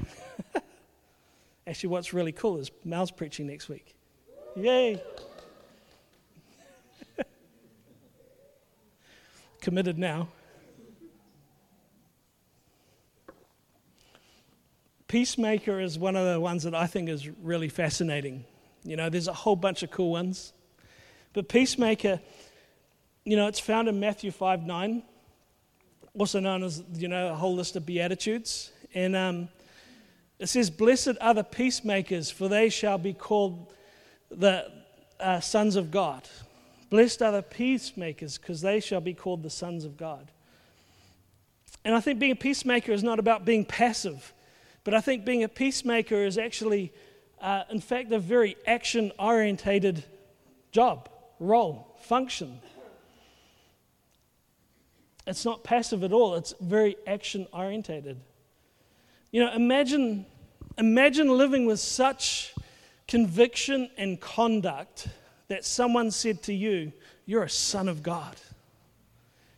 Actually, 1.67 1.89
what's 1.91 2.13
really 2.13 2.33
cool 2.33 2.59
is 2.59 2.71
Mal's 2.85 3.11
preaching 3.11 3.47
next 3.47 3.69
week. 3.69 3.95
Yay! 4.57 5.03
committed 9.61 9.99
now. 9.99 10.29
Peacemaker 15.09 15.81
is 15.81 15.99
one 15.99 16.15
of 16.17 16.27
the 16.27 16.41
ones 16.41 16.65
that 16.65 16.75
I 16.75 16.87
think 16.87 17.09
is 17.09 17.29
really 17.29 17.69
fascinating. 17.69 18.45
You 18.85 18.97
know, 18.97 19.09
there's 19.09 19.29
a 19.29 19.33
whole 19.33 19.57
bunch 19.57 19.83
of 19.83 19.91
cool 19.91 20.11
ones. 20.11 20.53
But 21.33 21.49
Peacemaker, 21.49 22.21
you 23.27 23.37
know, 23.37 23.49
it's 23.49 23.59
found 23.59 23.89
in 23.89 23.99
Matthew 23.99 24.31
5 24.31 24.65
9. 24.65 25.03
also 26.17 26.39
known 26.39 26.63
as, 26.63 26.83
you 26.95 27.09
know, 27.09 27.33
a 27.33 27.35
whole 27.35 27.57
list 27.57 27.75
of 27.75 27.85
Beatitudes. 27.85 28.71
And 28.95 29.17
um, 29.17 29.49
it 30.39 30.47
says, 30.47 30.71
Blessed 30.71 31.19
are 31.21 31.35
the 31.35 31.43
peacemakers, 31.43 32.31
for 32.31 32.49
they 32.49 32.69
shall 32.69 32.99
be 32.99 33.13
called 33.13 33.75
the 34.31 34.71
uh, 35.19 35.41
sons 35.41 35.75
of 35.75 35.91
God. 35.91 36.23
Blessed 36.89 37.21
are 37.21 37.33
the 37.33 37.43
peacemakers, 37.43 38.39
because 38.39 38.61
they 38.61 38.79
shall 38.79 39.01
be 39.01 39.13
called 39.13 39.43
the 39.43 39.51
sons 39.51 39.85
of 39.85 39.97
God. 39.97 40.31
And 41.85 41.97
I 41.97 42.01
think 42.01 42.21
being 42.21 42.33
a 42.33 42.37
peacemaker 42.37 42.93
is 42.93 43.03
not 43.03 43.19
about 43.19 43.45
being 43.45 43.65
passive, 43.65 44.33
but 44.85 44.95
I 44.95 45.01
think 45.01 45.25
being 45.25 45.43
a 45.43 45.49
peacemaker 45.49 46.25
is 46.25 46.39
actually, 46.39 46.93
uh, 47.41 47.65
in 47.71 47.81
fact, 47.81 48.13
a 48.13 48.21
very 48.21 48.57
action 48.69 49.11
orientated 49.19 50.05
job, 50.71 51.09
role, 51.41 51.97
function. 52.03 52.61
It's 55.27 55.45
not 55.45 55.65
passive 55.65 56.05
at 56.05 56.13
all, 56.13 56.37
it's 56.37 56.55
very 56.61 56.97
action 57.07 57.47
orientated. 57.53 58.19
You 59.33 59.45
know, 59.45 59.53
imagine, 59.53 60.25
imagine 60.79 61.29
living 61.29 61.67
with 61.67 61.81
such 61.81 62.55
conviction 63.09 63.91
and 63.99 64.21
conduct 64.21 65.09
that 65.49 65.65
someone 65.65 66.11
said 66.11 66.43
to 66.45 66.55
you, 66.55 66.93
You're 67.25 67.45
a 67.45 67.51
son 67.51 67.89
of 67.89 68.03
God, 68.03 68.37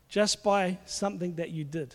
just 0.09 0.43
by 0.43 0.79
something 0.87 1.35
that 1.37 1.51
you 1.51 1.65
did. 1.65 1.95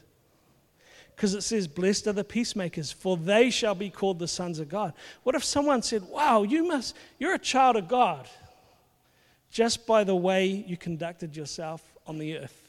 Because 1.16 1.34
it 1.34 1.42
says, 1.42 1.68
Blessed 1.68 2.08
are 2.08 2.14
the 2.14 2.24
peacemakers, 2.24 2.92
for 2.92 3.18
they 3.18 3.50
shall 3.50 3.76
be 3.76 3.90
called 3.90 4.20
the 4.20 4.28
sons 4.28 4.60
of 4.60 4.70
God. 4.70 4.94
What 5.24 5.36
if 5.36 5.44
someone 5.44 5.82
said, 5.82 6.04
Wow, 6.04 6.44
you 6.44 6.64
must, 6.64 6.96
you're 7.18 7.34
a 7.34 7.40
child 7.40 7.76
of 7.76 7.88
God, 7.88 8.28
just 9.50 9.88
by 9.88 10.04
the 10.04 10.16
way 10.16 10.46
you 10.46 10.78
conducted 10.78 11.36
yourself 11.36 11.82
on 12.06 12.20
the 12.20 12.38
earth? 12.38 12.63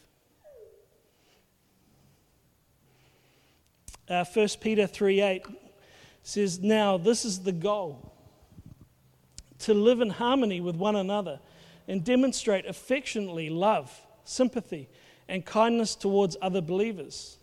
Uh, 4.09 4.25
1 4.25 4.49
Peter 4.61 4.87
3 4.87 5.21
8 5.21 5.43
says, 6.23 6.61
Now 6.61 6.97
this 6.97 7.25
is 7.25 7.41
the 7.41 7.53
goal 7.53 8.13
to 9.61 9.75
live 9.75 10.01
in 10.01 10.11
harmony 10.11 10.61
with 10.61 10.77
one 10.77 10.97
another 10.97 11.41
and 11.89 12.05
demonstrate 12.05 12.67
affectionately 12.67 13.49
love, 13.51 13.91
sympathy, 14.25 14.89
and 15.29 15.45
kindness 15.45 15.95
towards 15.95 16.37
other 16.43 16.61
believers. 16.61 17.39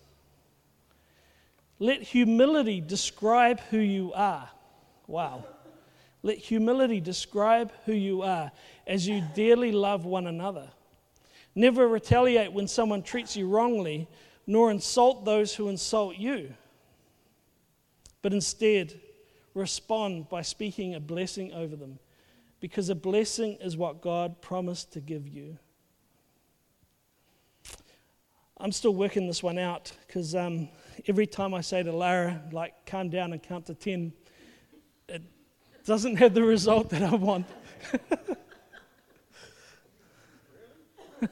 Let 1.80 2.04
humility 2.04 2.80
describe 2.80 3.60
who 3.72 3.80
you 3.80 4.14
are. 4.14 4.50
Wow. 5.08 5.46
Let 6.22 6.38
humility 6.38 7.02
describe 7.02 7.72
who 7.86 7.94
you 7.94 8.22
are 8.22 8.52
as 8.86 9.08
you 9.08 9.24
dearly 9.34 9.72
love 9.72 10.06
one 10.06 10.28
another. 10.28 10.70
Never 11.56 11.88
retaliate 11.88 12.54
when 12.54 12.68
someone 12.68 13.02
treats 13.02 13.36
you 13.36 13.48
wrongly 13.48 14.08
nor 14.48 14.72
insult 14.72 15.26
those 15.26 15.56
who 15.56 15.70
insult 15.70 16.18
you, 16.18 16.54
but 18.22 18.34
instead 18.34 19.00
respond 19.54 20.30
by 20.30 20.42
speaking 20.42 20.96
a 20.96 21.00
blessing 21.00 21.54
over 21.54 21.76
them, 21.76 22.00
because 22.60 22.90
a 22.90 22.96
blessing 22.96 23.58
is 23.62 23.78
what 23.78 24.02
God 24.02 24.42
promised 24.42 24.94
to 24.94 25.00
give 25.00 25.28
you. 25.28 25.58
I'm 28.58 28.72
still 28.72 28.94
working 28.94 29.26
this 29.26 29.42
one 29.42 29.58
out 29.58 29.92
because 30.06 30.36
um, 30.36 30.70
every 31.08 31.26
time 31.26 31.54
I 31.54 31.62
say 31.62 31.82
to 31.82 31.92
Lara, 31.92 32.44
like, 32.52 32.86
calm 32.86 33.10
down 33.10 33.34
and 33.34 33.42
count 33.42 33.66
to 33.66 33.74
10, 33.74 34.14
it 35.10 35.24
doesn't 35.84 36.18
have 36.18 36.36
the 36.36 36.44
result 36.44 36.90
that 36.92 37.02
I 37.02 37.16
want. 37.16 37.48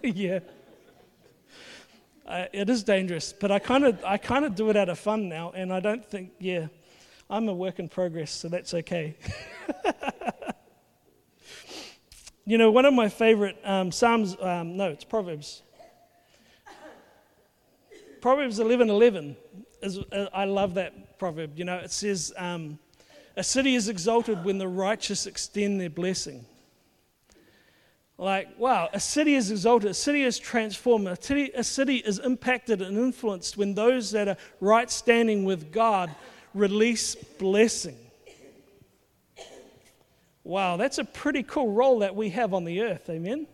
yeah 0.04 0.40
uh, 2.30 2.46
it 2.54 2.70
is 2.70 2.84
dangerous, 2.84 3.34
but 3.34 3.52
I 3.52 3.58
kind 3.58 3.84
of 3.84 4.06
I 4.06 4.18
kind 4.18 4.46
of 4.46 4.54
do 4.54 4.70
it 4.70 4.78
out 4.78 4.88
of 4.88 5.00
fun 5.00 5.28
now, 5.28 5.52
and 5.56 5.74
I 5.74 5.80
don't 5.80 6.06
think 6.06 6.34
yeah, 6.40 6.68
I'm 7.28 7.50
a 7.50 7.54
work 7.54 7.80
in 7.80 7.90
progress, 7.90 8.32
so 8.32 8.48
that's 8.48 8.76
okay. 8.76 9.18
you 12.46 12.60
know, 12.60 12.70
one 12.70 12.86
of 12.86 12.94
my 12.94 13.10
favorite 13.10 13.58
um, 13.64 13.92
Psalms, 13.92 14.38
um, 14.40 14.78
no, 14.78 14.92
it's 14.92 15.04
Proverbs. 15.04 15.64
Proverbs 18.22 18.60
11:11 18.60 19.36
is 19.82 19.98
uh, 19.98 20.28
I 20.32 20.46
love 20.46 20.76
that 20.76 21.18
proverb. 21.18 21.58
You 21.58 21.66
know, 21.66 21.78
it 21.78 21.90
says, 21.90 22.32
um, 22.38 22.78
"A 23.38 23.44
city 23.44 23.74
is 23.74 23.90
exalted 23.90 24.46
when 24.46 24.60
the 24.60 24.68
righteous 24.68 25.26
extend 25.26 25.82
their 25.82 25.90
blessing." 25.90 26.46
Like, 28.20 28.60
wow, 28.60 28.90
a 28.92 29.00
city 29.00 29.36
is 29.36 29.50
exalted, 29.50 29.92
a 29.92 29.94
city 29.94 30.24
is 30.24 30.38
transformed, 30.38 31.08
a 31.08 31.16
city, 31.22 31.52
a 31.56 31.64
city 31.64 31.96
is 31.96 32.20
impacted 32.20 32.82
and 32.82 32.98
influenced 32.98 33.56
when 33.56 33.74
those 33.74 34.12
that 34.12 34.28
are 34.28 34.38
right 34.60 34.92
standing 34.92 35.46
with 35.46 35.72
God 35.72 36.14
release 36.54 37.16
blessing. 37.16 37.96
Wow, 40.44 40.76
that's 40.76 40.98
a 40.98 41.06
pretty 41.06 41.44
cool 41.44 41.72
role 41.72 42.00
that 42.00 42.14
we 42.14 42.30
have 42.32 42.54
on 42.54 42.66
the 42.66 42.82
earth, 42.82 43.10
amen? 43.10 43.48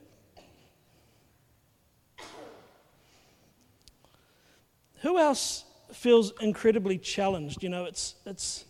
Who 5.01 5.19
else 5.19 5.63
feels 5.93 6.33
incredibly 6.41 6.97
challenged? 6.97 7.61
You 7.61 7.69
know, 7.69 7.85
it's, 7.85 8.15
it's, 8.25 8.65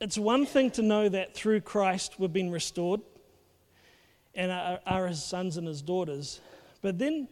it's 0.00 0.18
one 0.18 0.46
thing 0.46 0.70
to 0.72 0.82
know 0.82 1.08
that 1.08 1.34
through 1.34 1.60
Christ 1.60 2.18
we've 2.18 2.32
been 2.32 2.50
restored 2.50 3.00
and 4.34 4.50
are, 4.50 4.80
are 4.86 5.06
his 5.06 5.22
sons 5.22 5.56
and 5.56 5.66
his 5.66 5.82
daughters, 5.82 6.40
but 6.82 6.98
then 6.98 7.28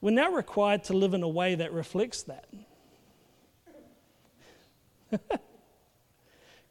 we're 0.00 0.10
now 0.10 0.30
required 0.30 0.84
to 0.84 0.92
live 0.92 1.14
in 1.14 1.22
a 1.22 1.28
way 1.28 1.54
that 1.54 1.72
reflects 1.72 2.24
that. 2.24 2.46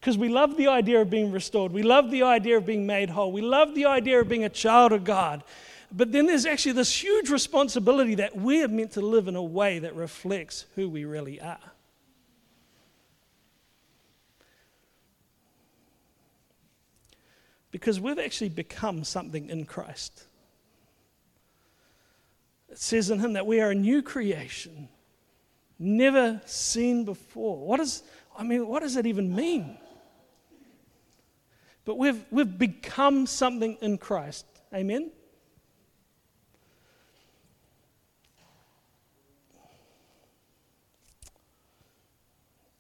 Because 0.03 0.17
we 0.17 0.27
love 0.27 0.57
the 0.57 0.67
idea 0.67 0.99
of 0.99 1.09
being 1.09 1.31
restored. 1.31 1.71
We 1.71 1.81
love 1.81 2.11
the 2.11 2.23
idea 2.23 2.57
of 2.57 2.65
being 2.65 2.85
made 2.85 3.09
whole. 3.09 3.31
We 3.31 3.41
love 3.41 3.73
the 3.73 3.85
idea 3.85 4.19
of 4.19 4.27
being 4.27 4.43
a 4.43 4.49
child 4.49 4.91
of 4.91 5.05
God. 5.05 5.45
But 5.93 6.11
then 6.11 6.25
there's 6.27 6.45
actually 6.45 6.73
this 6.73 7.01
huge 7.01 7.29
responsibility 7.29 8.15
that 8.15 8.35
we 8.35 8.61
are 8.65 8.67
meant 8.67 8.91
to 8.91 9.01
live 9.01 9.29
in 9.29 9.37
a 9.37 9.41
way 9.41 9.79
that 9.79 9.95
reflects 9.95 10.65
who 10.75 10.89
we 10.89 11.05
really 11.05 11.39
are. 11.39 11.72
Because 17.73 17.99
we've 17.99 18.19
actually 18.19 18.49
become 18.49 19.03
something 19.03 19.49
in 19.49 19.65
Christ. 19.65 20.25
It 22.69 22.77
says 22.77 23.09
in 23.09 23.17
Him 23.17 23.33
that 23.33 23.47
we 23.47 23.61
are 23.61 23.71
a 23.71 23.75
new 23.75 24.03
creation, 24.03 24.87
never 25.79 26.39
seen 26.45 27.03
before. 27.03 27.65
What 27.65 27.79
is, 27.79 28.03
I 28.37 28.43
mean, 28.43 28.67
what 28.67 28.83
does 28.83 28.93
that 28.93 29.07
even 29.07 29.35
mean? 29.35 29.75
But 31.83 31.97
we've, 31.97 32.23
we've 32.29 32.59
become 32.59 33.25
something 33.25 33.75
in 33.81 33.97
Christ. 33.97 34.45
Amen? 34.71 35.09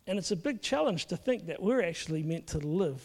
And 0.05 0.19
it's 0.19 0.29
a 0.29 0.35
big 0.35 0.61
challenge 0.61 1.07
to 1.07 1.17
think 1.17 1.47
that 1.47 1.63
we're 1.63 1.81
actually 1.81 2.21
meant 2.21 2.45
to 2.47 2.59
live 2.59 3.03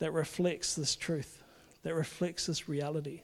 that 0.00 0.12
reflects 0.12 0.74
this 0.74 0.96
truth, 0.96 1.42
that 1.84 1.94
reflects 1.94 2.46
this 2.46 2.68
reality. 2.68 3.22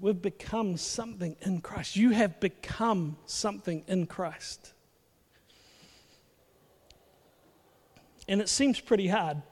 We've 0.00 0.20
become 0.20 0.78
something 0.78 1.36
in 1.42 1.60
Christ. 1.60 1.94
You 1.94 2.10
have 2.10 2.40
become 2.40 3.18
something 3.26 3.84
in 3.86 4.06
Christ. 4.06 4.72
And 8.26 8.40
it 8.40 8.48
seems 8.48 8.80
pretty 8.80 9.08
hard. 9.08 9.42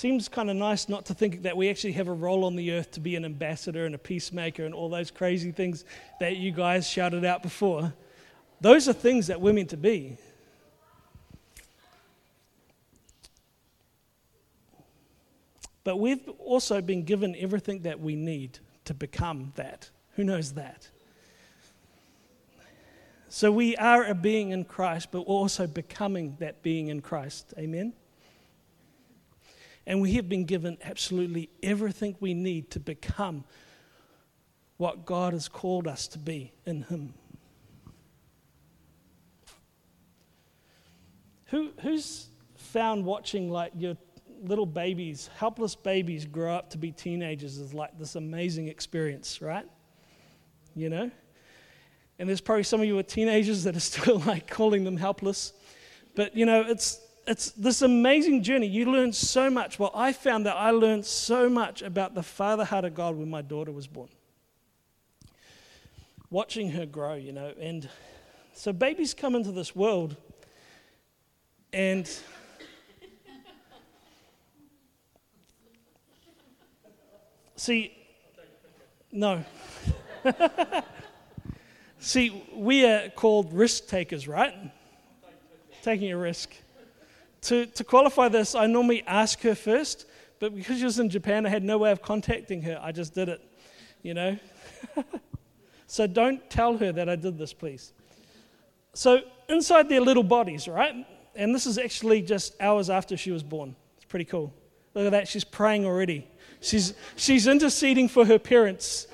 Seems 0.00 0.30
kind 0.30 0.48
of 0.48 0.56
nice 0.56 0.88
not 0.88 1.04
to 1.04 1.12
think 1.12 1.42
that 1.42 1.54
we 1.54 1.68
actually 1.68 1.92
have 1.92 2.08
a 2.08 2.12
role 2.12 2.46
on 2.46 2.56
the 2.56 2.72
earth 2.72 2.90
to 2.90 3.00
be 3.00 3.16
an 3.16 3.24
ambassador 3.26 3.84
and 3.84 3.94
a 3.94 3.98
peacemaker 3.98 4.64
and 4.64 4.74
all 4.74 4.88
those 4.88 5.10
crazy 5.10 5.52
things 5.52 5.84
that 6.20 6.38
you 6.38 6.50
guys 6.50 6.88
shouted 6.88 7.22
out 7.22 7.42
before. 7.42 7.92
Those 8.62 8.88
are 8.88 8.94
things 8.94 9.26
that 9.26 9.42
we're 9.42 9.52
meant 9.52 9.68
to 9.70 9.76
be. 9.76 10.16
But 15.84 15.98
we've 15.98 16.26
also 16.38 16.80
been 16.80 17.04
given 17.04 17.36
everything 17.38 17.82
that 17.82 18.00
we 18.00 18.16
need 18.16 18.58
to 18.86 18.94
become 18.94 19.52
that. 19.56 19.90
Who 20.16 20.24
knows 20.24 20.52
that? 20.52 20.88
So 23.28 23.52
we 23.52 23.76
are 23.76 24.06
a 24.06 24.14
being 24.14 24.52
in 24.52 24.64
Christ, 24.64 25.08
but 25.12 25.28
we're 25.28 25.34
also 25.34 25.66
becoming 25.66 26.36
that 26.40 26.62
being 26.62 26.88
in 26.88 27.02
Christ. 27.02 27.52
Amen? 27.58 27.92
And 29.90 30.00
we 30.00 30.12
have 30.12 30.28
been 30.28 30.44
given 30.44 30.78
absolutely 30.84 31.50
everything 31.64 32.14
we 32.20 32.32
need 32.32 32.70
to 32.70 32.78
become 32.78 33.42
what 34.76 35.04
God 35.04 35.32
has 35.32 35.48
called 35.48 35.88
us 35.88 36.06
to 36.06 36.18
be 36.20 36.52
in 36.64 36.82
Him. 36.82 37.12
Who, 41.46 41.72
who's 41.80 42.28
found 42.54 43.04
watching 43.04 43.50
like 43.50 43.72
your 43.76 43.96
little 44.44 44.64
babies, 44.64 45.28
helpless 45.36 45.74
babies, 45.74 46.24
grow 46.24 46.54
up 46.54 46.70
to 46.70 46.78
be 46.78 46.92
teenagers 46.92 47.58
is 47.58 47.74
like 47.74 47.98
this 47.98 48.14
amazing 48.14 48.68
experience, 48.68 49.42
right? 49.42 49.66
You 50.76 50.88
know? 50.88 51.10
And 52.20 52.28
there's 52.28 52.40
probably 52.40 52.62
some 52.62 52.78
of 52.78 52.86
you 52.86 52.96
are 52.96 53.02
teenagers 53.02 53.64
that 53.64 53.74
are 53.74 53.80
still 53.80 54.18
like 54.24 54.46
calling 54.46 54.84
them 54.84 54.96
helpless. 54.96 55.52
But 56.14 56.36
you 56.36 56.46
know, 56.46 56.60
it's 56.60 57.00
it's 57.26 57.50
this 57.52 57.82
amazing 57.82 58.42
journey. 58.42 58.66
You 58.66 58.86
learn 58.90 59.12
so 59.12 59.50
much. 59.50 59.78
Well, 59.78 59.92
I 59.94 60.12
found 60.12 60.46
that 60.46 60.56
I 60.56 60.70
learned 60.70 61.04
so 61.06 61.48
much 61.48 61.82
about 61.82 62.14
the 62.14 62.22
father 62.22 62.64
heart 62.64 62.84
of 62.84 62.94
God 62.94 63.16
when 63.16 63.30
my 63.30 63.42
daughter 63.42 63.72
was 63.72 63.86
born. 63.86 64.08
Watching 66.30 66.70
her 66.70 66.86
grow, 66.86 67.14
you 67.14 67.32
know, 67.32 67.52
and 67.60 67.88
so 68.52 68.72
babies 68.72 69.14
come 69.14 69.34
into 69.34 69.52
this 69.52 69.74
world 69.74 70.16
and 71.72 72.08
see, 77.56 77.96
no. 79.12 79.44
see, 81.98 82.44
we 82.54 82.84
are 82.84 83.08
called 83.10 83.52
risk 83.52 83.88
takers, 83.88 84.26
right? 84.26 84.54
Taking 85.82 86.12
a 86.12 86.16
risk. 86.16 86.54
To, 87.42 87.66
to 87.66 87.84
qualify 87.84 88.28
this, 88.28 88.54
I 88.54 88.66
normally 88.66 89.02
ask 89.06 89.40
her 89.40 89.54
first, 89.54 90.06
but 90.38 90.54
because 90.54 90.78
she 90.78 90.84
was 90.84 90.98
in 90.98 91.08
Japan, 91.08 91.46
I 91.46 91.48
had 91.48 91.62
no 91.62 91.78
way 91.78 91.90
of 91.90 92.02
contacting 92.02 92.62
her. 92.62 92.78
I 92.82 92.92
just 92.92 93.14
did 93.14 93.28
it, 93.28 93.40
you 94.02 94.14
know? 94.14 94.38
so 95.86 96.06
don't 96.06 96.48
tell 96.50 96.76
her 96.76 96.92
that 96.92 97.08
I 97.08 97.16
did 97.16 97.38
this, 97.38 97.52
please. 97.52 97.92
So, 98.92 99.20
inside 99.48 99.88
their 99.88 100.00
little 100.00 100.22
bodies, 100.22 100.66
right? 100.66 101.06
And 101.36 101.54
this 101.54 101.66
is 101.66 101.78
actually 101.78 102.22
just 102.22 102.60
hours 102.60 102.90
after 102.90 103.16
she 103.16 103.30
was 103.30 103.42
born. 103.42 103.76
It's 103.96 104.04
pretty 104.04 104.24
cool. 104.24 104.52
Look 104.94 105.06
at 105.06 105.12
that, 105.12 105.28
she's 105.28 105.44
praying 105.44 105.86
already. 105.86 106.26
She's, 106.60 106.94
she's 107.16 107.46
interceding 107.46 108.08
for 108.08 108.24
her 108.24 108.38
parents, 108.38 109.06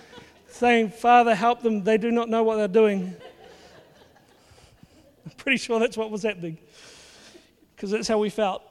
saying, 0.48 0.90
Father, 0.90 1.34
help 1.34 1.62
them. 1.62 1.84
They 1.84 1.98
do 1.98 2.10
not 2.10 2.28
know 2.28 2.42
what 2.42 2.56
they're 2.56 2.66
doing. 2.66 3.14
I'm 5.24 5.32
pretty 5.36 5.58
sure 5.58 5.78
that's 5.78 5.96
what 5.96 6.10
was 6.10 6.22
happening, 6.22 6.58
because 7.76 7.90
that's 7.90 8.08
how 8.08 8.18
we 8.18 8.30
felt. 8.30 8.62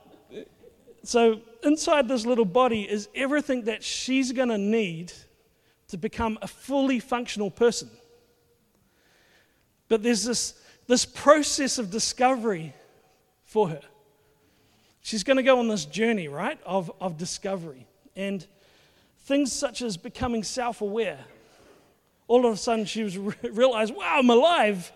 So, 1.04 1.42
inside 1.64 2.08
this 2.08 2.26
little 2.26 2.46
body 2.46 2.82
is 2.82 3.08
everything 3.14 3.66
that 3.66 3.84
she's 3.84 4.32
going 4.32 4.50
to 4.50 4.58
need 4.58 5.14
to 5.90 5.98
become 5.98 6.40
a 6.42 6.48
fully 6.48 7.00
functional 7.00 7.52
person. 7.52 7.90
But 9.88 10.02
there's 10.02 10.24
this 10.24 10.60
this 10.88 11.06
process 11.06 11.78
of 11.78 11.90
discovery 11.90 12.74
for 13.44 13.70
her. 13.70 13.82
She's 15.02 15.24
going 15.24 15.38
to 15.38 15.44
go 15.44 15.60
on 15.60 15.68
this 15.68 15.86
journey, 15.86 16.28
right, 16.28 16.60
of, 16.66 16.92
of 17.00 17.18
discovery. 17.18 17.86
And 18.16 18.46
things 19.20 19.52
such 19.52 19.82
as 19.82 19.98
becoming 19.98 20.44
self 20.44 20.82
aware. 20.82 21.20
All 22.28 22.46
of 22.46 22.54
a 22.54 22.58
sudden, 22.58 22.86
she 22.86 23.04
was 23.04 23.18
re- 23.18 23.36
realized, 23.52 23.96
wow, 23.96 24.16
I'm 24.18 24.30
alive. 24.30 24.92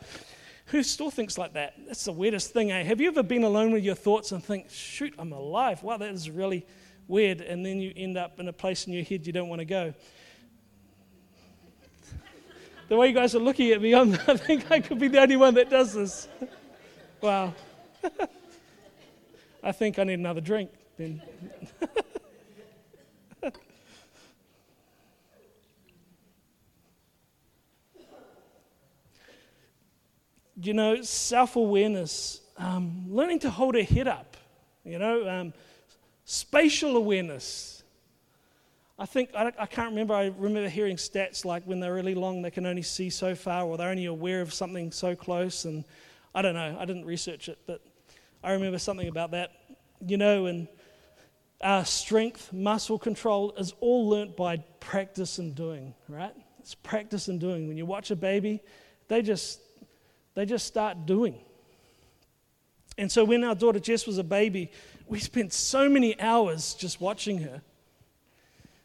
Who 0.72 0.84
still 0.84 1.12
thinks 1.12 1.38
like 1.38 1.54
that? 1.54 1.74
That's 1.88 2.06
the 2.06 2.12
weirdest 2.12 2.54
thing, 2.54 2.72
eh? 2.72 2.84
Have 2.84 3.02
you 3.02 3.08
ever 3.08 3.24
been 3.24 3.44
alone 3.44 3.72
with 3.72 3.84
your 3.84 3.96
thoughts 3.96 4.32
and 4.32 4.44
think, 4.44 4.70
shoot, 4.70 5.14
I'm 5.18 5.34
alive? 5.34 5.82
Wow, 5.84 5.98
that 5.98 6.10
is 6.10 6.30
really 6.30 6.66
weird. 7.08 7.42
And 7.42 7.66
then 7.66 7.80
you 7.80 7.92
end 7.96 8.18
up 8.18 8.40
in 8.40 8.48
a 8.48 8.54
place 8.54 8.86
in 8.86 8.94
your 8.94 9.04
head 9.04 9.26
you 9.26 9.34
don't 9.34 9.50
want 9.50 9.60
to 9.60 9.66
go 9.66 9.94
the 12.90 12.98
way 12.98 13.08
you 13.08 13.14
guys 13.14 13.36
are 13.36 13.40
looking 13.40 13.72
at 13.72 13.82
me, 13.82 13.94
I'm, 13.94 14.14
I 14.28 14.36
think 14.36 14.70
I 14.70 14.80
could 14.82 15.00
be 15.00 15.08
the 15.08 15.22
only 15.22 15.38
one 15.38 15.54
that 15.54 15.70
does 15.70 15.94
this. 15.94 16.28
Wow. 17.22 17.54
I 19.64 19.72
think 19.72 20.00
I 20.00 20.04
need 20.04 20.20
another 20.20 20.42
drink 20.42 20.72
then. 20.98 21.22
you 30.62 30.74
know, 30.74 31.02
self 31.02 31.56
awareness, 31.56 32.42
um, 32.58 33.06
learning 33.08 33.40
to 33.40 33.50
hold 33.50 33.76
a 33.76 33.84
head 33.84 34.08
up, 34.08 34.38
you 34.84 35.00
know, 35.00 35.28
um, 35.28 35.54
spatial 36.26 36.98
awareness. 36.98 37.84
I 38.98 39.06
think, 39.06 39.30
I, 39.34 39.52
I, 39.58 39.66
can't 39.66 39.92
remember, 39.92 40.14
I 40.14 40.34
remember 40.38 40.68
hearing 40.68 40.98
stats 40.98 41.46
like 41.46 41.64
when 41.64 41.80
they're 41.80 41.94
really 41.94 42.16
long, 42.16 42.42
they 42.42 42.52
can 42.52 42.66
only 42.66 42.82
see 42.82 43.10
so 43.10 43.34
far, 43.34 43.64
or 43.64 43.78
they're 43.78 43.90
only 43.90 44.08
aware 44.08 44.42
of 44.42 44.54
something 44.54 44.92
so 44.92 45.16
close. 45.16 45.64
And 45.64 45.86
I 46.36 46.42
don't 46.42 46.54
know, 46.54 46.78
I 46.78 46.84
didn't 46.84 47.06
research 47.06 47.48
it, 47.48 47.60
but 47.66 47.82
I 48.44 48.52
remember 48.52 48.78
something 48.78 49.08
about 49.08 49.32
that. 49.32 49.52
You 50.06 50.18
know, 50.18 50.48
and 50.48 50.68
our 51.62 51.86
strength, 51.86 52.52
muscle 52.52 53.00
control 53.00 53.54
is 53.58 53.74
all 53.80 54.10
learnt 54.10 54.36
by 54.36 54.58
practice 54.82 55.38
and 55.38 55.56
doing, 55.56 55.94
right? 56.10 56.34
It's 56.60 56.76
practice 56.76 57.30
and 57.30 57.40
doing. 57.40 57.70
When 57.70 57.78
you 57.78 57.86
watch 57.86 58.12
a 58.12 58.16
baby, 58.18 58.62
they 59.08 59.22
just, 59.22 59.62
they 60.40 60.46
just 60.46 60.66
start 60.66 61.06
doing. 61.06 61.36
And 62.98 63.12
so 63.12 63.24
when 63.24 63.44
our 63.44 63.56
daughter 63.56 63.80
Jess 63.80 64.08
was 64.08 64.18
a 64.18 64.24
baby, 64.24 64.72
we 65.08 65.20
spent 65.20 65.54
so 65.54 65.90
many 65.90 66.20
hours 66.20 66.74
just 66.74 67.00
watching 67.00 67.40
her 67.40 67.62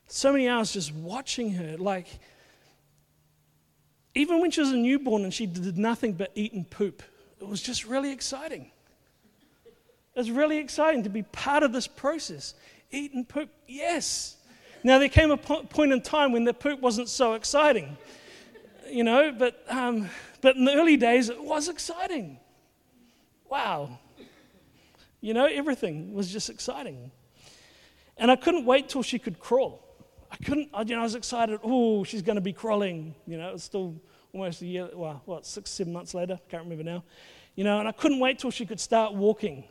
so 0.06 0.32
many 0.32 0.48
hours 0.48 0.72
just 0.72 0.92
watching 0.94 1.52
her. 1.54 1.76
Like, 1.76 2.06
even 4.14 4.40
when 4.40 4.50
she 4.50 4.60
was 4.60 4.70
a 4.70 4.76
newborn 4.76 5.24
and 5.24 5.32
she 5.32 5.46
did 5.46 5.76
nothing 5.78 6.12
but 6.12 6.30
eat 6.34 6.52
and 6.52 6.68
poop, 6.68 7.02
it 7.40 7.46
was 7.46 7.60
just 7.62 7.84
really 7.84 8.12
exciting. 8.12 8.70
It 10.14 10.18
was 10.18 10.30
really 10.30 10.58
exciting 10.58 11.02
to 11.02 11.10
be 11.10 11.22
part 11.22 11.62
of 11.62 11.72
this 11.72 11.86
process. 11.86 12.54
Eat 12.90 13.12
and 13.12 13.28
poop, 13.28 13.50
yes. 13.66 14.36
Now, 14.84 14.98
there 14.98 15.08
came 15.08 15.30
a 15.30 15.36
point 15.36 15.92
in 15.92 16.00
time 16.00 16.30
when 16.30 16.44
the 16.44 16.54
poop 16.54 16.80
wasn't 16.80 17.08
so 17.08 17.34
exciting, 17.34 17.96
you 18.88 19.02
know, 19.02 19.32
but, 19.36 19.64
um, 19.68 20.08
but 20.44 20.56
in 20.56 20.66
the 20.66 20.74
early 20.74 20.98
days, 20.98 21.30
it 21.30 21.42
was 21.42 21.70
exciting. 21.70 22.38
Wow. 23.48 23.98
You 25.22 25.32
know, 25.32 25.46
everything 25.46 26.12
was 26.12 26.30
just 26.30 26.50
exciting. 26.50 27.10
And 28.18 28.30
I 28.30 28.36
couldn't 28.36 28.66
wait 28.66 28.90
till 28.90 29.02
she 29.02 29.18
could 29.18 29.38
crawl. 29.38 29.82
I 30.30 30.36
couldn't, 30.44 30.68
you 30.86 30.96
know, 30.96 31.00
I 31.00 31.02
was 31.04 31.14
excited. 31.14 31.60
Oh, 31.62 32.04
she's 32.04 32.20
going 32.20 32.36
to 32.36 32.42
be 32.42 32.52
crawling. 32.52 33.14
You 33.26 33.38
know, 33.38 33.54
it's 33.54 33.64
still 33.64 33.94
almost 34.34 34.60
a 34.60 34.66
year, 34.66 34.90
well, 34.92 35.22
what, 35.24 35.46
six, 35.46 35.70
seven 35.70 35.94
months 35.94 36.12
later? 36.12 36.34
I 36.34 36.50
can't 36.50 36.64
remember 36.64 36.84
now. 36.84 37.04
You 37.54 37.64
know, 37.64 37.78
and 37.78 37.88
I 37.88 37.92
couldn't 37.92 38.20
wait 38.20 38.38
till 38.38 38.50
she 38.50 38.66
could 38.66 38.80
start 38.80 39.14
walking. 39.14 39.64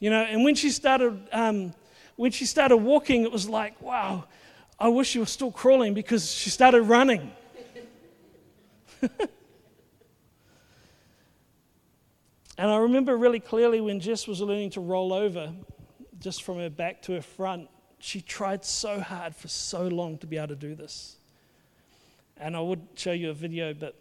You 0.00 0.10
know, 0.10 0.24
and 0.24 0.42
when 0.42 0.56
she 0.56 0.70
started, 0.70 1.20
um, 1.30 1.72
when 2.16 2.32
she 2.32 2.46
started 2.46 2.78
walking, 2.78 3.22
it 3.22 3.30
was 3.30 3.48
like, 3.48 3.80
wow, 3.80 4.24
I 4.76 4.88
wish 4.88 5.10
she 5.10 5.20
was 5.20 5.30
still 5.30 5.52
crawling 5.52 5.94
because 5.94 6.32
she 6.32 6.50
started 6.50 6.82
running. 6.82 7.30
and 12.62 12.70
I 12.70 12.76
remember 12.76 13.16
really 13.16 13.40
clearly 13.40 13.80
when 13.80 13.98
Jess 13.98 14.28
was 14.28 14.40
learning 14.40 14.70
to 14.70 14.80
roll 14.80 15.12
over, 15.12 15.52
just 16.20 16.44
from 16.44 16.58
her 16.58 16.70
back 16.70 17.02
to 17.02 17.12
her 17.14 17.20
front, 17.20 17.68
she 17.98 18.20
tried 18.20 18.64
so 18.64 19.00
hard 19.00 19.34
for 19.34 19.48
so 19.48 19.88
long 19.88 20.16
to 20.18 20.28
be 20.28 20.36
able 20.36 20.46
to 20.46 20.54
do 20.54 20.76
this. 20.76 21.16
And 22.36 22.56
I 22.56 22.60
would 22.60 22.86
show 22.94 23.10
you 23.10 23.30
a 23.30 23.34
video, 23.34 23.74
but 23.74 23.96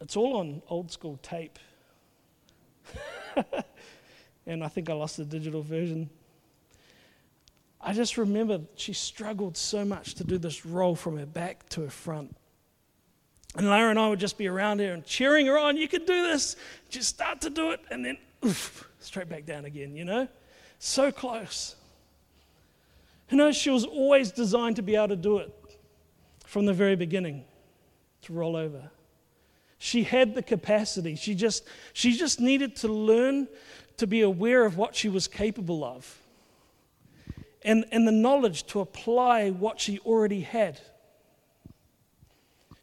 it's 0.00 0.16
all 0.16 0.38
on 0.38 0.62
old 0.70 0.90
school 0.90 1.18
tape. 1.22 1.58
and 4.46 4.64
I 4.64 4.68
think 4.68 4.88
I 4.88 4.94
lost 4.94 5.18
the 5.18 5.24
digital 5.26 5.60
version. 5.60 6.08
I 7.82 7.92
just 7.92 8.16
remember 8.16 8.62
she 8.76 8.94
struggled 8.94 9.58
so 9.58 9.84
much 9.84 10.14
to 10.14 10.24
do 10.24 10.38
this 10.38 10.64
roll 10.64 10.96
from 10.96 11.18
her 11.18 11.26
back 11.26 11.68
to 11.68 11.82
her 11.82 11.90
front. 11.90 12.34
And 13.56 13.68
Lara 13.68 13.90
and 13.90 13.98
I 13.98 14.08
would 14.08 14.20
just 14.20 14.38
be 14.38 14.48
around 14.48 14.80
her 14.80 14.92
and 14.92 15.04
cheering 15.04 15.46
her 15.46 15.58
on. 15.58 15.76
You 15.76 15.88
can 15.88 16.04
do 16.04 16.22
this. 16.22 16.56
Just 16.88 17.08
start 17.08 17.40
to 17.42 17.50
do 17.50 17.70
it, 17.70 17.80
and 17.90 18.04
then 18.04 18.16
oof, 18.44 18.88
straight 18.98 19.28
back 19.28 19.44
down 19.44 19.64
again, 19.64 19.94
you 19.94 20.04
know? 20.04 20.26
So 20.78 21.12
close. 21.12 21.76
You 23.30 23.36
know, 23.36 23.52
she 23.52 23.70
was 23.70 23.84
always 23.84 24.32
designed 24.32 24.76
to 24.76 24.82
be 24.82 24.96
able 24.96 25.08
to 25.08 25.16
do 25.16 25.38
it 25.38 25.52
from 26.44 26.66
the 26.66 26.72
very 26.72 26.96
beginning, 26.96 27.44
to 28.22 28.32
roll 28.32 28.56
over. 28.56 28.90
She 29.78 30.04
had 30.04 30.34
the 30.34 30.42
capacity. 30.42 31.16
She 31.16 31.34
just, 31.34 31.66
she 31.92 32.12
just 32.12 32.40
needed 32.40 32.76
to 32.76 32.88
learn 32.88 33.48
to 33.96 34.06
be 34.06 34.20
aware 34.20 34.64
of 34.64 34.76
what 34.76 34.94
she 34.94 35.08
was 35.08 35.26
capable 35.26 35.84
of 35.84 36.18
and, 37.64 37.84
and 37.92 38.06
the 38.06 38.12
knowledge 38.12 38.64
to 38.68 38.80
apply 38.80 39.50
what 39.50 39.80
she 39.80 39.98
already 40.00 40.40
had. 40.40 40.80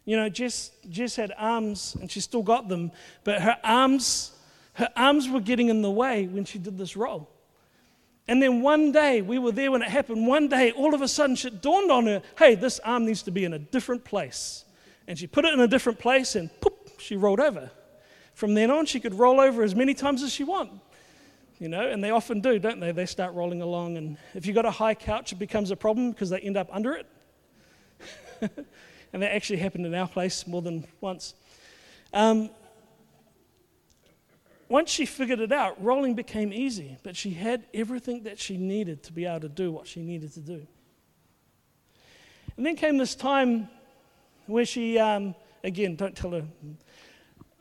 You 0.04 0.16
know, 0.16 0.28
Jess, 0.28 0.70
Jess 0.88 1.16
had 1.16 1.32
arms 1.36 1.96
and 2.00 2.10
she 2.10 2.20
still 2.20 2.42
got 2.42 2.68
them, 2.68 2.90
but 3.24 3.42
her 3.42 3.56
arms, 3.62 4.32
her 4.74 4.88
arms 4.96 5.28
were 5.28 5.40
getting 5.40 5.68
in 5.68 5.82
the 5.82 5.90
way 5.90 6.26
when 6.26 6.44
she 6.44 6.58
did 6.58 6.78
this 6.78 6.96
roll. 6.96 7.28
And 8.30 8.40
then 8.40 8.62
one 8.62 8.92
day, 8.92 9.22
we 9.22 9.38
were 9.38 9.50
there 9.50 9.72
when 9.72 9.82
it 9.82 9.88
happened. 9.88 10.24
One 10.24 10.46
day, 10.48 10.70
all 10.70 10.94
of 10.94 11.02
a 11.02 11.08
sudden, 11.08 11.36
it 11.44 11.60
dawned 11.60 11.90
on 11.90 12.06
her 12.06 12.22
hey, 12.38 12.54
this 12.54 12.78
arm 12.80 13.04
needs 13.04 13.22
to 13.22 13.32
be 13.32 13.44
in 13.44 13.52
a 13.52 13.58
different 13.58 14.04
place. 14.04 14.64
And 15.08 15.18
she 15.18 15.26
put 15.26 15.44
it 15.44 15.52
in 15.52 15.58
a 15.58 15.66
different 15.66 15.98
place, 15.98 16.36
and 16.36 16.48
poof, 16.60 16.72
she 16.98 17.16
rolled 17.16 17.40
over. 17.40 17.72
From 18.34 18.54
then 18.54 18.70
on, 18.70 18.86
she 18.86 19.00
could 19.00 19.14
roll 19.14 19.40
over 19.40 19.64
as 19.64 19.74
many 19.74 19.94
times 19.94 20.22
as 20.22 20.32
she 20.32 20.44
wanted. 20.44 20.78
you 21.58 21.68
know, 21.68 21.88
and 21.88 22.04
they 22.04 22.10
often 22.10 22.40
do, 22.40 22.60
don't 22.60 22.78
they? 22.78 22.92
They 22.92 23.06
start 23.06 23.34
rolling 23.34 23.62
along, 23.62 23.96
and 23.96 24.16
if 24.34 24.46
you've 24.46 24.54
got 24.54 24.64
a 24.64 24.70
high 24.70 24.94
couch, 24.94 25.32
it 25.32 25.40
becomes 25.40 25.72
a 25.72 25.76
problem 25.76 26.12
because 26.12 26.30
they 26.30 26.38
end 26.38 26.56
up 26.56 26.68
under 26.70 26.94
it. 26.94 27.06
and 29.12 29.22
that 29.22 29.34
actually 29.34 29.58
happened 29.58 29.86
in 29.86 29.94
our 29.94 30.08
place 30.08 30.46
more 30.46 30.62
than 30.62 30.86
once. 31.00 31.34
Um, 32.12 32.50
once 34.68 34.90
she 34.90 35.04
figured 35.04 35.40
it 35.40 35.50
out, 35.50 35.82
rolling 35.82 36.14
became 36.14 36.52
easy, 36.52 36.96
but 37.02 37.16
she 37.16 37.30
had 37.30 37.64
everything 37.74 38.22
that 38.22 38.38
she 38.38 38.56
needed 38.56 39.02
to 39.02 39.12
be 39.12 39.26
able 39.26 39.40
to 39.40 39.48
do 39.48 39.72
what 39.72 39.86
she 39.88 40.00
needed 40.00 40.32
to 40.34 40.40
do. 40.40 40.66
And 42.56 42.64
then 42.64 42.76
came 42.76 42.96
this 42.96 43.16
time 43.16 43.68
where 44.46 44.64
she, 44.64 44.98
um, 44.98 45.34
again, 45.64 45.96
don't 45.96 46.14
tell 46.14 46.30
her, 46.32 46.44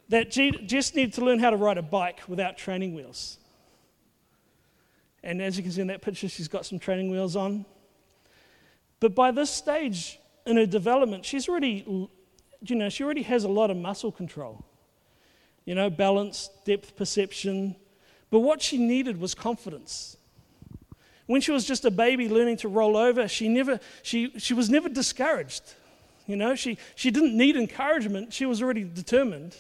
that 0.10 0.34
she 0.34 0.52
just 0.52 0.96
needed 0.96 1.14
to 1.14 1.26
learn 1.26 1.40
how 1.40 1.50
to 1.50 1.56
ride 1.56 1.78
a 1.78 1.82
bike 1.82 2.22
without 2.28 2.58
training 2.58 2.94
wheels. 2.94 3.38
And 5.24 5.42
as 5.42 5.58
you 5.58 5.64
can 5.64 5.72
see 5.72 5.82
in 5.82 5.88
that 5.88 6.02
picture, 6.02 6.30
she's 6.30 6.48
got 6.48 6.66
some 6.66 6.80
training 6.80 7.10
wheels 7.10 7.36
on. 7.36 7.66
But 9.00 9.16
by 9.16 9.32
this 9.32 9.50
stage 9.50 10.20
in 10.50 10.58
her 10.58 10.66
development, 10.66 11.24
she's 11.26 11.48
already, 11.48 11.86
you 11.86 12.76
know, 12.76 12.90
she 12.90 13.04
already 13.04 13.22
has 13.22 13.44
a 13.44 13.48
lot 13.48 13.70
of 13.70 13.78
muscle 13.78 14.12
control. 14.12 14.66
You 15.66 15.76
know, 15.76 15.90
balance, 15.92 16.50
depth 16.66 16.96
perception. 16.96 17.76
But 18.32 18.40
what 18.40 18.60
she 18.60 18.80
needed 18.80 19.20
was 19.20 19.36
confidence. 19.36 20.18
When 21.28 21.42
she 21.42 21.52
was 21.52 21.66
just 21.66 21.86
a 21.86 21.92
baby 21.92 22.28
learning 22.28 22.58
to 22.58 22.68
roll 22.68 22.98
over, 22.98 23.28
she, 23.28 23.48
never, 23.48 23.80
she, 24.02 24.32
she 24.40 24.56
was 24.56 24.72
never 24.72 24.90
discouraged. 24.90 25.62
You 26.26 26.36
know, 26.36 26.56
she, 26.56 26.80
she 26.96 27.12
didn't 27.12 27.38
need 27.38 27.56
encouragement, 27.56 28.34
she 28.34 28.48
was 28.48 28.62
already 28.64 28.84
determined. 28.84 29.56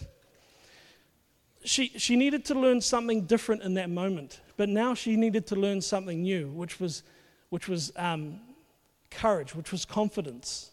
She, 1.63 1.89
she 1.97 2.15
needed 2.15 2.45
to 2.45 2.55
learn 2.55 2.81
something 2.81 3.25
different 3.25 3.61
in 3.61 3.75
that 3.75 3.91
moment, 3.91 4.39
but 4.57 4.69
now 4.69 4.95
she 4.95 5.15
needed 5.15 5.45
to 5.47 5.55
learn 5.55 5.81
something 5.81 6.23
new, 6.23 6.47
which 6.47 6.79
was, 6.79 7.03
which 7.49 7.67
was 7.67 7.91
um, 7.95 8.39
courage, 9.11 9.53
which 9.53 9.71
was 9.71 9.85
confidence. 9.85 10.71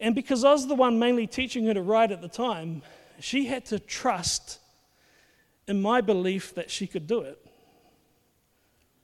And 0.00 0.14
because 0.14 0.44
I 0.44 0.52
was 0.52 0.66
the 0.66 0.74
one 0.74 0.98
mainly 0.98 1.26
teaching 1.26 1.66
her 1.66 1.74
to 1.74 1.82
write 1.82 2.12
at 2.12 2.20
the 2.20 2.28
time, 2.28 2.82
she 3.20 3.46
had 3.46 3.64
to 3.66 3.78
trust 3.78 4.58
in 5.66 5.80
my 5.80 6.00
belief 6.00 6.54
that 6.54 6.70
she 6.70 6.86
could 6.86 7.06
do 7.06 7.20
it. 7.20 7.38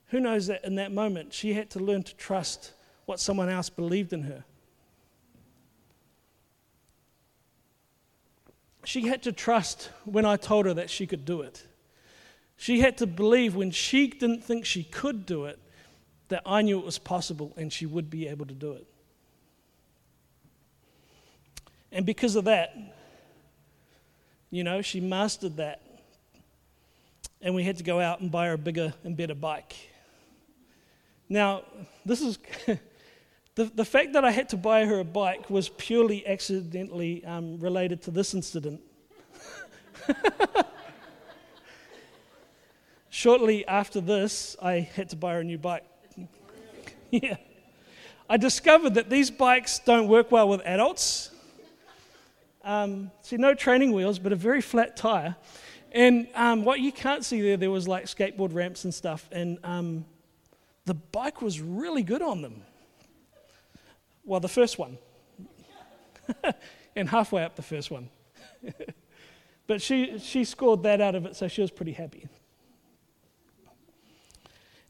Who 0.07 0.19
knows 0.19 0.47
that 0.47 0.65
in 0.65 0.75
that 0.75 0.91
moment 0.91 1.33
she 1.33 1.53
had 1.53 1.69
to 1.71 1.79
learn 1.79 2.03
to 2.03 2.15
trust 2.15 2.73
what 3.05 3.19
someone 3.19 3.49
else 3.49 3.69
believed 3.69 4.13
in 4.13 4.23
her? 4.23 4.43
She 8.83 9.07
had 9.07 9.23
to 9.23 9.31
trust 9.31 9.89
when 10.05 10.25
I 10.25 10.37
told 10.37 10.65
her 10.65 10.73
that 10.73 10.89
she 10.89 11.07
could 11.07 11.23
do 11.23 11.41
it. 11.41 11.65
She 12.57 12.81
had 12.81 12.97
to 12.97 13.07
believe 13.07 13.55
when 13.55 13.71
she 13.71 14.07
didn't 14.07 14.43
think 14.43 14.65
she 14.65 14.83
could 14.83 15.25
do 15.25 15.45
it 15.45 15.59
that 16.27 16.41
I 16.45 16.61
knew 16.61 16.79
it 16.79 16.85
was 16.85 16.99
possible 16.99 17.53
and 17.57 17.71
she 17.71 17.85
would 17.85 18.09
be 18.09 18.27
able 18.27 18.45
to 18.45 18.53
do 18.53 18.73
it. 18.73 18.90
And 21.91 22.05
because 22.05 22.35
of 22.35 22.45
that, 22.45 22.75
you 24.49 24.63
know, 24.63 24.81
she 24.81 24.99
mastered 24.99 25.57
that. 25.57 25.81
And 27.41 27.55
we 27.55 27.63
had 27.63 27.77
to 27.77 27.83
go 27.83 27.99
out 27.99 28.21
and 28.21 28.31
buy 28.31 28.47
her 28.47 28.53
a 28.53 28.57
bigger 28.57 28.93
and 29.03 29.17
better 29.17 29.33
bike. 29.33 29.75
Now, 31.27 31.63
this 32.05 32.21
is 32.21 32.37
the, 33.55 33.65
the 33.65 33.85
fact 33.85 34.13
that 34.13 34.23
I 34.23 34.31
had 34.31 34.49
to 34.49 34.57
buy 34.57 34.85
her 34.85 34.99
a 34.99 35.05
bike 35.05 35.49
was 35.49 35.69
purely 35.69 36.27
accidentally 36.27 37.23
um, 37.25 37.59
related 37.59 38.01
to 38.03 38.11
this 38.11 38.33
incident. 38.33 38.81
Shortly 43.09 43.65
after 43.67 44.01
this, 44.01 44.55
I 44.61 44.79
had 44.79 45.09
to 45.09 45.15
buy 45.15 45.33
her 45.33 45.39
a 45.39 45.43
new 45.43 45.57
bike. 45.57 45.83
yeah. 47.11 47.37
I 48.29 48.37
discovered 48.37 48.93
that 48.93 49.09
these 49.09 49.31
bikes 49.31 49.79
don't 49.79 50.07
work 50.07 50.31
well 50.31 50.47
with 50.47 50.61
adults. 50.63 51.30
Um, 52.63 53.11
see, 53.21 53.37
no 53.37 53.53
training 53.53 53.91
wheels, 53.91 54.19
but 54.19 54.31
a 54.31 54.35
very 54.35 54.61
flat 54.61 54.95
tire. 54.95 55.35
And 55.91 56.27
um, 56.35 56.63
what 56.63 56.79
you 56.79 56.91
can't 56.91 57.25
see 57.25 57.41
there, 57.41 57.57
there 57.57 57.71
was 57.71 57.87
like 57.87 58.05
skateboard 58.05 58.53
ramps 58.53 58.83
and 58.85 58.93
stuff. 58.93 59.27
And 59.31 59.57
um, 59.63 60.05
the 60.85 60.93
bike 60.93 61.41
was 61.41 61.59
really 61.59 62.03
good 62.03 62.21
on 62.21 62.41
them. 62.41 62.61
Well, 64.23 64.39
the 64.39 64.47
first 64.47 64.77
one. 64.77 64.97
and 66.95 67.09
halfway 67.09 67.43
up 67.43 67.55
the 67.55 67.61
first 67.61 67.91
one. 67.91 68.09
but 69.67 69.81
she, 69.81 70.19
she 70.19 70.43
scored 70.43 70.83
that 70.83 71.01
out 71.01 71.15
of 71.15 71.25
it, 71.25 71.35
so 71.35 71.47
she 71.47 71.61
was 71.61 71.71
pretty 71.71 71.93
happy. 71.93 72.27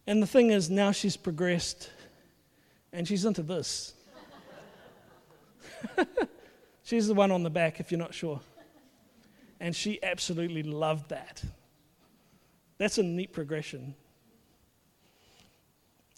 And 0.06 0.22
the 0.22 0.28
thing 0.28 0.52
is, 0.52 0.70
now 0.70 0.92
she's 0.92 1.16
progressed 1.16 1.90
and 2.92 3.08
she's 3.08 3.26
into 3.26 3.44
this. 3.44 3.94
She's 6.84 7.08
the 7.08 7.13
one 7.13 7.32
on 7.32 7.44
the 7.44 7.50
back, 7.50 7.80
if 7.80 7.91
you're 7.91 8.00
not 8.00 8.13
sure. 8.13 8.39
And 9.60 9.76
she 9.76 10.02
absolutely 10.04 10.63
loved 10.63 11.10
that. 11.10 11.44
That's 12.78 12.98
a 12.98 13.04
neat 13.04 13.32
progression. 13.32 13.94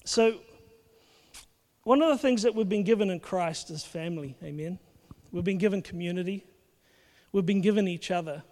So, 0.06 0.40
one 1.84 2.02
of 2.02 2.10
the 2.10 2.18
things 2.18 2.44
that 2.44 2.56
we've 2.56 2.70
been 2.70 2.84
given 2.84 3.10
in 3.10 3.20
Christ 3.20 3.70
is 3.70 3.84
family. 3.84 4.38
Amen. 4.42 4.80
We've 5.32 5.44
been 5.44 5.58
given 5.58 5.82
community, 5.82 6.46
we've 7.32 7.46
been 7.46 7.62
given 7.62 7.88
each 7.88 8.12
other, 8.12 8.44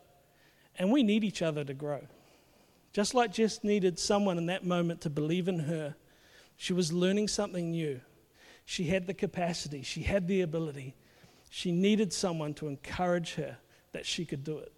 and 0.77 0.91
we 0.91 1.03
need 1.03 1.23
each 1.23 1.41
other 1.41 1.63
to 1.63 1.73
grow. 1.73 2.01
Just 2.91 3.13
like 3.13 3.31
Jess 3.31 3.63
needed 3.63 3.97
someone 3.97 4.37
in 4.37 4.47
that 4.47 4.65
moment 4.65 5.01
to 5.01 5.09
believe 5.09 5.47
in 5.47 5.59
her, 5.59 5.95
she 6.57 6.73
was 6.73 6.91
learning 6.91 7.27
something 7.27 7.71
new. 7.71 8.01
She 8.65 8.85
had 8.85 9.07
the 9.07 9.13
capacity, 9.13 9.83
she 9.83 10.01
had 10.01 10.27
the 10.27 10.41
ability, 10.41 10.95
she 11.53 11.73
needed 11.73 12.13
someone 12.13 12.53
to 12.53 12.69
encourage 12.69 13.33
her 13.33 13.57
that 13.91 14.05
she 14.05 14.23
could 14.23 14.41
do 14.41 14.57
it. 14.57 14.71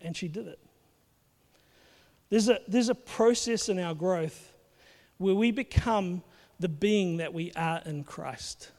And 0.00 0.16
she 0.16 0.28
did 0.28 0.48
it. 0.48 0.58
There's 2.30 2.48
a, 2.48 2.58
there's 2.66 2.88
a 2.88 2.94
process 2.94 3.68
in 3.68 3.78
our 3.78 3.94
growth 3.94 4.54
where 5.18 5.34
we 5.34 5.50
become 5.50 6.22
the 6.58 6.70
being 6.70 7.18
that 7.18 7.34
we 7.34 7.52
are 7.52 7.82
in 7.84 8.02
Christ. 8.02 8.70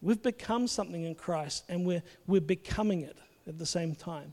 We've 0.00 0.22
become 0.22 0.66
something 0.66 1.04
in 1.04 1.14
Christ 1.14 1.64
and 1.68 1.84
we're, 1.84 2.02
we're 2.26 2.40
becoming 2.40 3.02
it 3.02 3.18
at 3.46 3.58
the 3.58 3.66
same 3.66 3.94
time. 3.94 4.32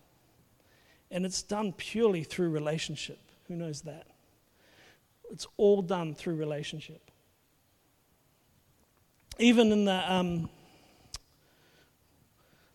And 1.12 1.26
it's 1.26 1.43
done 1.43 1.74
purely 1.74 2.24
through 2.24 2.52
relationship. 2.52 3.19
Who 3.50 3.58
knows 3.58 3.82
that? 3.82 4.08
It's 5.30 5.45
all 5.58 5.82
done 5.82 6.15
through 6.15 6.36
relationship. 6.36 7.12
Even 9.39 9.74
in 9.74 9.84
the, 9.84 10.13
um, 10.13 10.50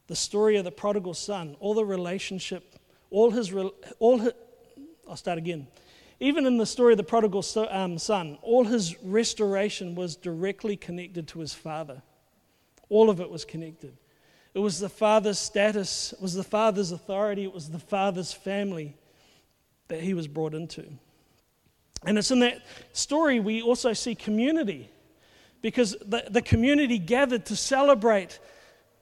the 0.07 0.17
story 0.17 0.57
of 0.57 0.65
the 0.65 0.71
prodigal 0.71 1.15
son, 1.15 1.57
all 1.61 1.75
the 1.75 1.85
relationship, 1.85 2.77
all 3.11 3.31
his, 3.31 3.53
all 3.99 4.19
his, 4.19 4.33
I'll 5.09 5.17
start 5.17 5.39
again. 5.39 5.67
Even 6.19 6.47
in 6.47 6.57
the 6.57 6.67
story 6.67 6.95
of 6.95 6.97
the 6.97 7.05
prodigal 7.05 7.45
um, 7.71 7.99
son, 7.99 8.39
all 8.43 8.65
his 8.65 9.01
restoration 9.03 9.95
was 9.95 10.17
directly 10.17 10.77
connected 10.77 11.29
to 11.29 11.41
his 11.41 11.53
father. 11.53 12.03
All 12.89 13.11
of 13.11 13.21
it 13.21 13.29
was 13.29 13.45
connected. 13.45 13.97
It 14.55 14.61
was 14.61 14.81
the 14.81 14.89
father's 14.89 15.39
status, 15.39 16.15
it 16.15 16.23
was 16.23 16.33
the 16.33 16.43
father's 16.43 16.91
authority, 16.91 17.45
it 17.45 17.53
was 17.53 17.69
the 17.69 17.79
father's 17.79 18.33
family 18.33 18.97
that 19.89 20.01
he 20.01 20.15
was 20.15 20.27
brought 20.27 20.55
into. 20.55 20.87
And 22.07 22.17
it's 22.17 22.31
in 22.31 22.41
that 22.41 22.63
story 22.93 23.39
we 23.39 23.61
also 23.61 23.93
see 23.93 24.15
community 24.15 24.91
because 25.61 25.97
the, 26.07 26.25
the 26.31 26.41
community 26.41 26.99
gathered 26.99 27.45
to 27.47 27.57
celebrate 27.57 28.39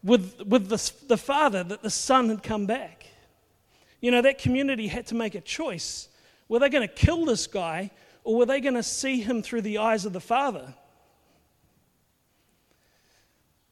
with, 0.04 0.42
with 0.46 0.68
the, 0.68 0.92
the 1.08 1.16
father 1.16 1.64
that 1.64 1.82
the 1.82 1.90
son 1.90 2.28
had 2.28 2.42
come 2.42 2.66
back. 2.66 3.06
You 4.00 4.10
know, 4.10 4.20
that 4.20 4.38
community 4.38 4.86
had 4.86 5.06
to 5.06 5.14
make 5.14 5.34
a 5.34 5.40
choice. 5.40 6.08
Were 6.46 6.58
they 6.58 6.68
going 6.68 6.86
to 6.86 6.94
kill 6.94 7.24
this 7.24 7.46
guy 7.46 7.90
or 8.22 8.36
were 8.36 8.46
they 8.46 8.60
going 8.60 8.74
to 8.74 8.82
see 8.82 9.22
him 9.22 9.42
through 9.42 9.62
the 9.62 9.78
eyes 9.78 10.04
of 10.04 10.12
the 10.12 10.20
father? 10.20 10.74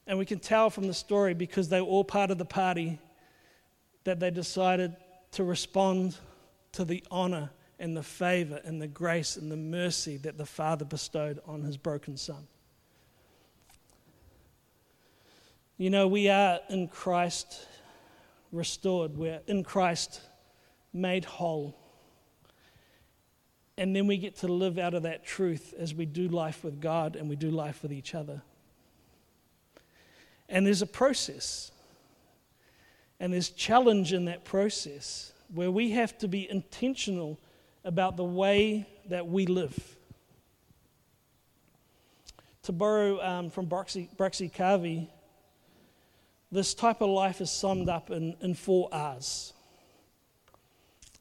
And 0.07 0.17
we 0.17 0.25
can 0.25 0.39
tell 0.39 0.69
from 0.71 0.87
the 0.87 0.93
story 0.93 1.35
because 1.35 1.69
they 1.69 1.79
were 1.79 1.87
all 1.87 2.03
part 2.03 2.31
of 2.31 2.39
the 2.39 2.45
party 2.45 2.99
that 4.03 4.19
they 4.19 4.31
decided 4.31 4.95
to 5.31 5.43
respond 5.43 6.17
to 6.73 6.83
the 6.83 7.03
honor 7.09 7.51
and 7.79 7.95
the 7.95 8.03
favor 8.03 8.59
and 8.65 8.81
the 8.81 8.87
grace 8.87 9.37
and 9.37 9.51
the 9.51 9.57
mercy 9.57 10.17
that 10.17 10.37
the 10.37 10.45
father 10.45 10.83
bestowed 10.83 11.39
on 11.45 11.61
his 11.61 11.77
broken 11.77 12.17
son. 12.17 12.47
You 15.77 15.89
know, 15.89 16.07
we 16.07 16.29
are 16.29 16.59
in 16.69 16.87
Christ 16.87 17.67
restored, 18.51 19.17
we're 19.17 19.41
in 19.47 19.63
Christ 19.63 20.21
made 20.93 21.25
whole. 21.25 21.75
And 23.75 23.95
then 23.95 24.05
we 24.05 24.17
get 24.17 24.35
to 24.37 24.47
live 24.47 24.77
out 24.77 24.93
of 24.93 25.03
that 25.03 25.25
truth 25.25 25.73
as 25.77 25.95
we 25.95 26.05
do 26.05 26.27
life 26.27 26.63
with 26.63 26.79
God 26.79 27.15
and 27.15 27.27
we 27.27 27.35
do 27.35 27.49
life 27.49 27.81
with 27.81 27.91
each 27.91 28.13
other. 28.13 28.43
And 30.47 30.67
there's 30.67 30.83
a 30.83 30.87
process. 30.87 31.71
And 33.19 33.33
there's 33.33 33.49
challenge 33.49 34.13
in 34.13 34.25
that 34.25 34.45
process 34.45 35.33
where 35.51 35.71
we 35.71 35.91
have 35.91 36.15
to 36.19 36.27
be 36.27 36.49
intentional 36.49 37.39
about 37.83 38.15
the 38.15 38.23
way 38.23 38.87
that 39.09 39.27
we 39.27 39.47
live. 39.47 39.97
To 42.63 42.71
borrow 42.71 43.19
um, 43.21 43.49
from 43.49 43.65
Braxy, 43.65 44.09
Braxy 44.15 44.49
Carvey, 44.53 45.09
this 46.53 46.73
type 46.73 47.01
of 47.01 47.09
life 47.09 47.41
is 47.41 47.49
summed 47.49 47.89
up 47.89 48.11
in, 48.11 48.35
in 48.41 48.53
four 48.53 48.87
R's. 48.91 49.53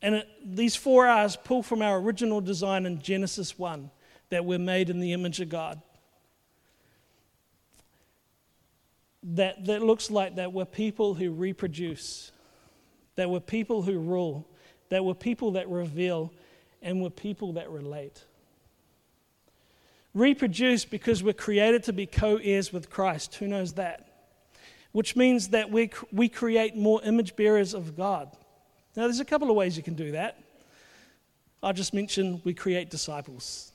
And 0.03 0.17
it, 0.17 0.29
these 0.45 0.77
four 0.77 1.07
R's 1.07 1.37
pull 1.37 1.63
from 1.63 1.81
our 1.81 1.99
original 1.99 2.41
design 2.41 2.87
in 2.87 3.01
Genesis 3.01 3.59
1 3.59 3.91
that 4.31 4.45
we're 4.45 4.59
made 4.59 4.91
in 4.91 5.01
the 5.01 5.13
image 5.13 5.41
of 5.41 5.49
God. 5.49 5.81
That, 9.23 9.65
that 9.67 9.83
looks 9.83 10.11
like 10.11 10.37
that 10.37 10.53
we're 10.53 10.65
people 10.65 11.15
who 11.15 11.31
reproduce, 11.31 12.33
that 13.15 13.31
we're 13.31 13.41
people 13.41 13.83
who 13.83 13.99
rule, 13.99 14.47
that 14.89 15.05
we're 15.05 15.15
people 15.15 15.53
that 15.53 15.69
reveal, 15.69 16.33
and 16.83 17.01
we're 17.01 17.11
people 17.11 17.53
that 17.55 17.71
relate. 17.71 18.25
Reproduce 20.13 20.85
because 20.85 21.23
we're 21.23 21.33
created 21.33 21.85
to 21.85 21.93
be 21.93 22.05
co 22.05 22.37
heirs 22.37 22.73
with 22.73 22.91
Christ. 22.91 23.37
Who 23.37 23.47
knows 23.47 23.75
that? 23.75 24.12
Which 24.93 25.17
means 25.17 25.49
that 25.49 25.71
we, 25.71 25.91
we 26.13 26.29
create 26.29 26.77
more 26.77 27.01
image 27.03 27.35
bearers 27.35 27.75
of 27.75 27.97
God. 27.97 28.31
Now, 28.95 29.05
there's 29.05 29.21
a 29.21 29.25
couple 29.25 29.51
of 29.51 29.57
ways 29.57 29.77
you 29.77 29.83
can 29.83 29.95
do 29.95 30.13
that. 30.13 30.39
I'll 31.63 31.73
just 31.73 31.95
mention 31.95 32.41
we 32.45 32.55
create 32.55 32.91
disciples. 32.91 33.73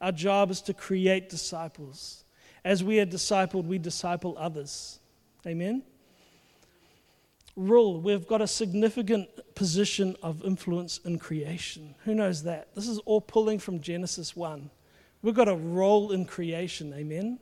Our 0.00 0.12
job 0.12 0.50
is 0.50 0.60
to 0.62 0.74
create 0.74 1.28
disciples. 1.28 2.24
As 2.64 2.82
we 2.82 3.00
are 3.00 3.06
discipled, 3.06 3.64
we 3.64 3.78
disciple 3.78 4.34
others. 4.38 4.98
Amen? 5.46 5.82
Rule, 7.56 8.00
we've 8.00 8.26
got 8.26 8.40
a 8.40 8.46
significant 8.46 9.28
position 9.54 10.16
of 10.22 10.44
influence 10.44 10.98
in 11.04 11.18
creation. 11.18 11.94
Who 12.04 12.14
knows 12.14 12.42
that? 12.44 12.74
This 12.74 12.88
is 12.88 12.98
all 13.00 13.20
pulling 13.20 13.58
from 13.58 13.80
Genesis 13.80 14.34
1. 14.34 14.70
We've 15.22 15.34
got 15.34 15.48
a 15.48 15.54
role 15.54 16.12
in 16.12 16.24
creation. 16.24 16.94
Amen? 16.94 17.38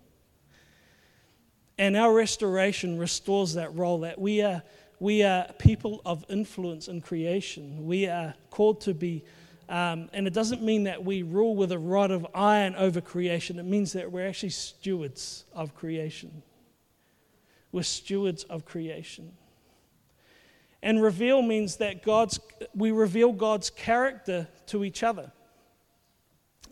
And 1.79 1.97
our 1.97 2.13
restoration 2.13 2.99
restores 2.99 3.55
that 3.55 3.75
role 3.75 4.01
that 4.01 4.21
we 4.21 4.43
are 4.43 4.63
we 5.01 5.23
are 5.23 5.47
people 5.59 6.03
of 6.05 6.25
influence 6.29 6.89
in 6.89 7.01
creation. 7.01 7.87
We 7.87 8.09
are 8.09 8.35
called 8.51 8.81
to 8.83 8.95
be, 8.95 9.25
um, 9.69 10.09
and 10.13 10.27
it 10.27 10.33
doesn't 10.33 10.63
mean 10.63 10.85
that 10.85 11.05
we 11.05 11.23
rule 11.23 11.55
with 11.55 11.71
a 11.71 11.79
rod 11.79 12.11
of 12.11 12.27
iron 12.35 12.75
over 12.75 13.01
creation. 13.01 13.61
It 13.61 13.65
means 13.65 13.93
that 13.93 14.11
we're 14.11 14.27
actually 14.27 14.51
stewards 14.51 15.45
of 15.53 15.75
creation. 15.75 16.43
We're 17.71 17.85
stewards 17.85 18.43
of 18.45 18.65
creation. 18.65 19.33
And 20.83 21.03
reveal 21.03 21.43
means 21.43 21.77
that 21.77 22.03
God's, 22.03 22.41
we 22.75 22.91
reveal 22.91 23.33
God's 23.33 23.71
character 23.71 24.49
to 24.67 24.85
each 24.85 25.03
other. 25.03 25.31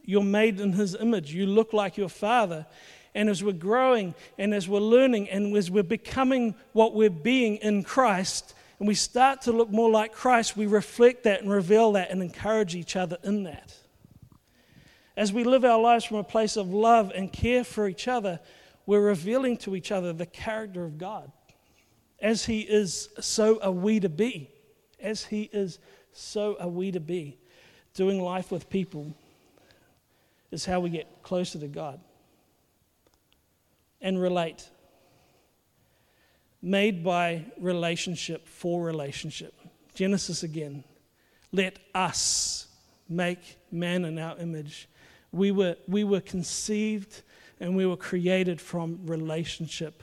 You're 0.03 0.23
made 0.23 0.61
in 0.61 0.73
His 0.73 0.95
image. 0.95 1.33
You 1.33 1.47
look 1.47 1.73
like 1.73 1.97
your 1.97 2.09
Father. 2.09 2.67
And 3.17 3.31
as 3.31 3.43
we're 3.43 3.53
growing 3.53 4.15
and 4.37 4.53
as 4.53 4.69
we're 4.69 4.79
learning 4.79 5.31
and 5.31 5.57
as 5.57 5.71
we're 5.71 5.83
becoming 5.83 6.55
what 6.75 6.93
we're 6.93 7.09
being 7.09 7.57
in 7.57 7.83
Christ, 7.83 8.55
and 8.79 8.87
we 8.87 8.95
start 8.95 9.41
to 9.43 9.53
look 9.53 9.71
more 9.71 9.89
like 9.91 10.13
Christ, 10.13 10.55
we 10.55 10.67
reflect 10.67 11.25
that 11.25 11.41
and 11.41 11.51
reveal 11.51 11.93
that 11.93 12.11
and 12.11 12.23
encourage 12.23 12.77
each 12.77 12.95
other 12.95 13.17
in 13.25 13.45
that. 13.45 13.75
As 15.17 15.33
we 15.33 15.45
live 15.45 15.65
our 15.65 15.81
lives 15.81 16.05
from 16.05 16.19
a 16.19 16.25
place 16.25 16.59
of 16.59 16.75
love 16.75 17.11
and 17.15 17.33
care 17.33 17.65
for 17.65 17.89
each 17.89 18.07
other, 18.07 18.39
we're 18.85 19.01
revealing 19.01 19.57
to 19.59 19.75
each 19.75 19.91
other 19.91 20.13
the 20.13 20.27
character 20.27 20.85
of 20.85 20.99
God. 20.99 21.33
As 22.21 22.45
He 22.45 22.61
is, 22.61 23.09
so 23.19 23.59
are 23.63 23.73
we 23.73 23.99
to 23.99 24.11
be. 24.11 24.51
As 25.01 25.25
He 25.25 25.49
is, 25.55 25.79
so 26.13 26.59
are 26.61 26.69
we 26.69 26.93
to 26.93 27.01
be. 27.01 27.39
Doing 27.95 28.21
life 28.21 28.53
with 28.53 28.69
people 28.69 29.15
is 30.51 30.67
how 30.67 30.81
we 30.81 30.91
get 30.91 31.23
closer 31.23 31.59
to 31.59 31.67
God 31.67 31.99
and 34.01 34.21
relate. 34.21 34.69
Made 36.63 37.05
by 37.05 37.45
relationship 37.59 38.49
for 38.49 38.83
relationship. 38.83 39.55
Genesis 39.95 40.43
again. 40.43 40.85
Let 41.53 41.79
us 41.95 42.69
make 43.09 43.59
man 43.71 44.05
in 44.05 44.19
our 44.19 44.37
image. 44.39 44.89
We 45.33 45.53
were, 45.53 45.77
we 45.87 46.05
were 46.05 46.21
conceived 46.21 47.23
and 47.61 47.77
we 47.77 47.87
were 47.87 47.97
created 47.97 48.61
from 48.61 49.01
relationship 49.07 50.03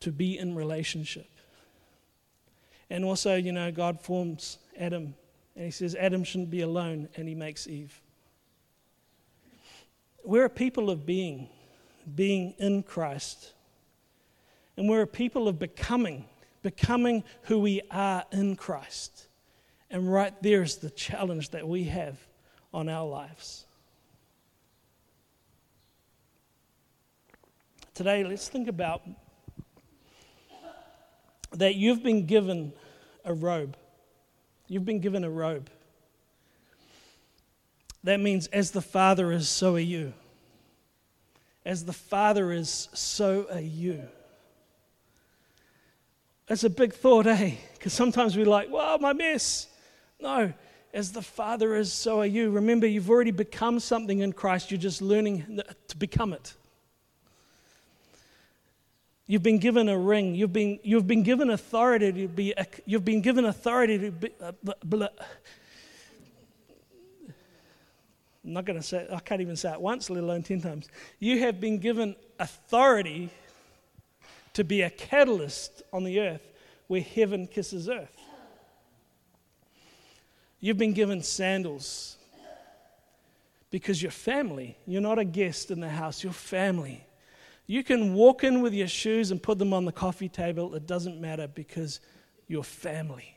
to 0.00 0.12
be 0.12 0.38
in 0.38 0.54
relationship. 0.54 1.28
And 2.90 3.04
also, 3.04 3.36
you 3.36 3.52
know, 3.52 3.70
God 3.70 4.00
forms 4.00 4.58
Adam 4.78 5.14
and 5.54 5.64
he 5.64 5.70
says 5.70 5.94
Adam 5.94 6.24
shouldn't 6.24 6.50
be 6.50 6.62
alone 6.62 7.08
and 7.16 7.28
he 7.28 7.34
makes 7.34 7.66
Eve. 7.66 8.00
We're 10.24 10.46
a 10.46 10.50
people 10.50 10.90
of 10.90 11.04
being 11.04 11.48
being 12.14 12.54
in 12.58 12.82
Christ. 12.82 13.52
And 14.76 14.88
we're 14.88 15.02
a 15.02 15.06
people 15.06 15.48
of 15.48 15.58
becoming, 15.58 16.26
becoming 16.62 17.24
who 17.42 17.58
we 17.58 17.82
are 17.90 18.24
in 18.32 18.56
Christ. 18.56 19.28
And 19.90 20.10
right 20.10 20.34
there 20.42 20.62
is 20.62 20.76
the 20.76 20.90
challenge 20.90 21.50
that 21.50 21.68
we 21.68 21.84
have 21.84 22.18
on 22.72 22.88
our 22.88 23.06
lives. 23.06 23.66
Today, 27.94 28.24
let's 28.24 28.48
think 28.48 28.68
about 28.68 29.02
that 31.52 31.74
you've 31.74 32.02
been 32.02 32.24
given 32.24 32.72
a 33.24 33.34
robe. 33.34 33.76
You've 34.66 34.86
been 34.86 35.00
given 35.00 35.24
a 35.24 35.30
robe. 35.30 35.68
That 38.04 38.18
means, 38.18 38.46
as 38.48 38.70
the 38.70 38.80
Father 38.80 39.30
is, 39.30 39.48
so 39.48 39.74
are 39.74 39.78
you. 39.78 40.14
As 41.64 41.84
the 41.84 41.92
Father 41.92 42.52
is, 42.52 42.88
so 42.92 43.46
are 43.52 43.60
you. 43.60 44.02
That's 46.46 46.64
a 46.64 46.70
big 46.70 46.92
thought, 46.92 47.26
eh? 47.26 47.52
Because 47.74 47.92
sometimes 47.92 48.36
we're 48.36 48.46
like, 48.46 48.70
well, 48.70 48.98
my 48.98 49.12
mess. 49.12 49.68
No, 50.20 50.52
as 50.92 51.12
the 51.12 51.22
Father 51.22 51.74
is, 51.76 51.92
so 51.92 52.20
are 52.20 52.26
you. 52.26 52.50
Remember, 52.50 52.86
you've 52.86 53.10
already 53.10 53.30
become 53.30 53.80
something 53.80 54.20
in 54.20 54.32
Christ, 54.32 54.70
you're 54.70 54.78
just 54.78 55.00
learning 55.00 55.60
to 55.88 55.96
become 55.96 56.32
it. 56.32 56.54
You've 59.26 59.42
been 59.42 59.58
given 59.58 59.88
a 59.88 59.96
ring. 59.96 60.34
You've 60.34 60.52
been, 60.52 60.78
you've 60.82 61.06
been 61.06 61.22
given 61.22 61.48
authority 61.50 62.12
to 62.12 62.28
be. 62.28 62.54
You've 62.84 63.04
been 63.04 63.22
given 63.22 63.44
authority 63.44 63.98
to 63.98 64.10
be. 64.10 64.30
Uh, 64.40 64.52
blah, 64.84 65.08
I'm 68.44 68.52
not 68.54 68.64
going 68.64 68.78
to 68.78 68.82
say, 68.84 69.06
I 69.12 69.20
can't 69.20 69.40
even 69.40 69.56
say 69.56 69.72
it 69.72 69.80
once, 69.80 70.10
let 70.10 70.22
alone 70.22 70.42
10 70.42 70.60
times. 70.60 70.88
You 71.20 71.40
have 71.40 71.60
been 71.60 71.78
given 71.78 72.16
authority 72.40 73.30
to 74.54 74.64
be 74.64 74.82
a 74.82 74.90
catalyst 74.90 75.82
on 75.92 76.04
the 76.04 76.20
earth 76.20 76.42
where 76.88 77.00
heaven 77.00 77.46
kisses 77.46 77.88
earth. 77.88 78.10
You've 80.60 80.78
been 80.78 80.92
given 80.92 81.22
sandals 81.22 82.16
because 83.70 84.02
you're 84.02 84.12
family. 84.12 84.76
You're 84.86 85.00
not 85.00 85.18
a 85.18 85.24
guest 85.24 85.70
in 85.70 85.80
the 85.80 85.88
house, 85.88 86.22
you're 86.22 86.32
family. 86.32 87.04
You 87.66 87.82
can 87.82 88.14
walk 88.14 88.44
in 88.44 88.60
with 88.60 88.74
your 88.74 88.88
shoes 88.88 89.30
and 89.30 89.42
put 89.42 89.58
them 89.58 89.72
on 89.72 89.84
the 89.84 89.92
coffee 89.92 90.28
table, 90.28 90.74
it 90.74 90.86
doesn't 90.86 91.20
matter 91.20 91.48
because 91.48 92.00
you're 92.46 92.62
family. 92.62 93.31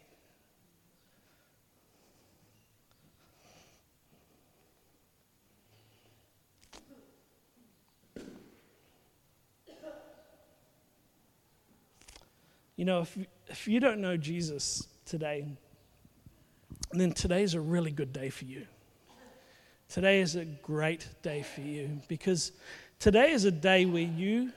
You 12.76 12.84
know, 12.84 13.02
if, 13.02 13.18
if 13.48 13.68
you 13.68 13.80
don't 13.80 14.02
know 14.02 14.18
Jesus 14.18 14.88
today, 15.06 15.46
then 16.92 17.14
today 17.14 17.44
is 17.44 17.54
a 17.54 17.62
really 17.62 17.92
good 17.92 18.12
day 18.12 18.30
for 18.30 18.46
you. 18.46 18.66
Today 19.88 20.20
is 20.20 20.36
a 20.36 20.44
great 20.44 21.08
day 21.22 21.44
for 21.44 21.62
you 21.62 22.02
because 22.08 22.52
today 23.00 23.32
is 23.32 23.46
a 23.46 23.52
day 23.52 23.86
where 23.86 24.04
you 24.04 24.52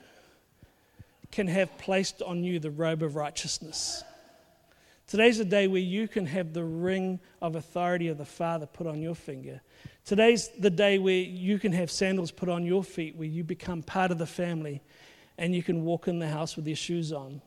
can 1.31 1.47
have 1.47 1.77
placed 1.77 2.21
on 2.21 2.43
you 2.43 2.59
the 2.59 2.71
robe 2.71 3.03
of 3.03 3.15
righteousness. 3.15 4.03
Today's 5.07 5.39
a 5.39 5.45
day 5.45 5.67
where 5.67 5.81
you 5.81 6.07
can 6.07 6.25
have 6.25 6.53
the 6.53 6.63
ring 6.63 7.19
of 7.41 7.55
authority 7.55 8.09
of 8.09 8.17
the 8.17 8.25
Father 8.25 8.65
put 8.65 8.85
on 8.85 9.01
your 9.01 9.15
finger. 9.15 9.61
Today's 10.03 10.49
the 10.59 10.69
day 10.69 10.97
where 10.97 11.21
you 11.21 11.57
can 11.57 11.71
have 11.71 11.89
sandals 11.89 12.31
put 12.31 12.49
on 12.49 12.65
your 12.65 12.83
feet, 12.83 13.15
where 13.15 13.27
you 13.27 13.43
become 13.43 13.81
part 13.81 14.11
of 14.11 14.17
the 14.17 14.27
family 14.27 14.81
and 15.37 15.55
you 15.55 15.63
can 15.63 15.85
walk 15.85 16.07
in 16.07 16.19
the 16.19 16.27
house 16.27 16.55
with 16.57 16.67
your 16.67 16.75
shoes 16.75 17.13
on 17.13 17.41